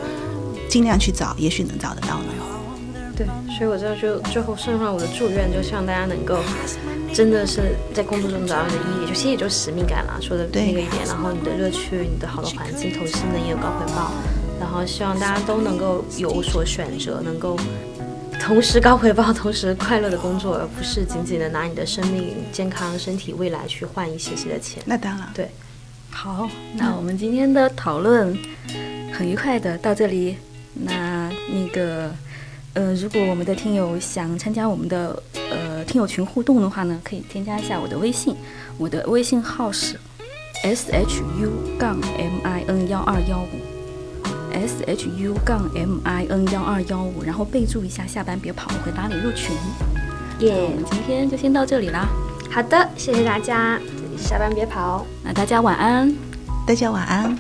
[0.70, 2.34] 尽量去找，也许能找得到呢。
[3.20, 6.40] 对，所以我知道就最后送上我的祝愿，就希望大家能够。
[7.12, 11.04] 真的是在工作中找到你的意义，就其实也就是使命感了，说的那个一点。
[11.08, 14.12] 然后你的乐趣，你的好的环境，同时能也有高回报。
[14.60, 17.58] 然后希望大家都能够有所选择，能够
[18.40, 24.82] 同时高回报， 同时快乐的工作，而不是仅仅的拿你的生命、健康、身体、未来去换一些些的钱。
[24.86, 25.50] 那当然，对。
[26.12, 28.38] 好，那我们今天的讨论
[29.12, 30.38] 很愉快的到这里。
[30.76, 32.12] 那那个。
[32.74, 38.36] 呃，如果我们的听友想参加我们的呃听友群互动的话呢，可以添加一下我的微信，
[38.78, 40.00] 我的微信号是
[40.64, 49.56] s h u 杠 m i n 幺二幺五，s h u 杠 m i n 幺二幺五，然后备注一下下班别跑，我会拉你入群。
[50.40, 52.08] 耶，我们今天就先到这里啦。
[52.52, 53.80] 好的，谢谢大家，
[54.18, 56.14] 下班别跑，那大家晚安，
[56.68, 57.38] 大家晚安。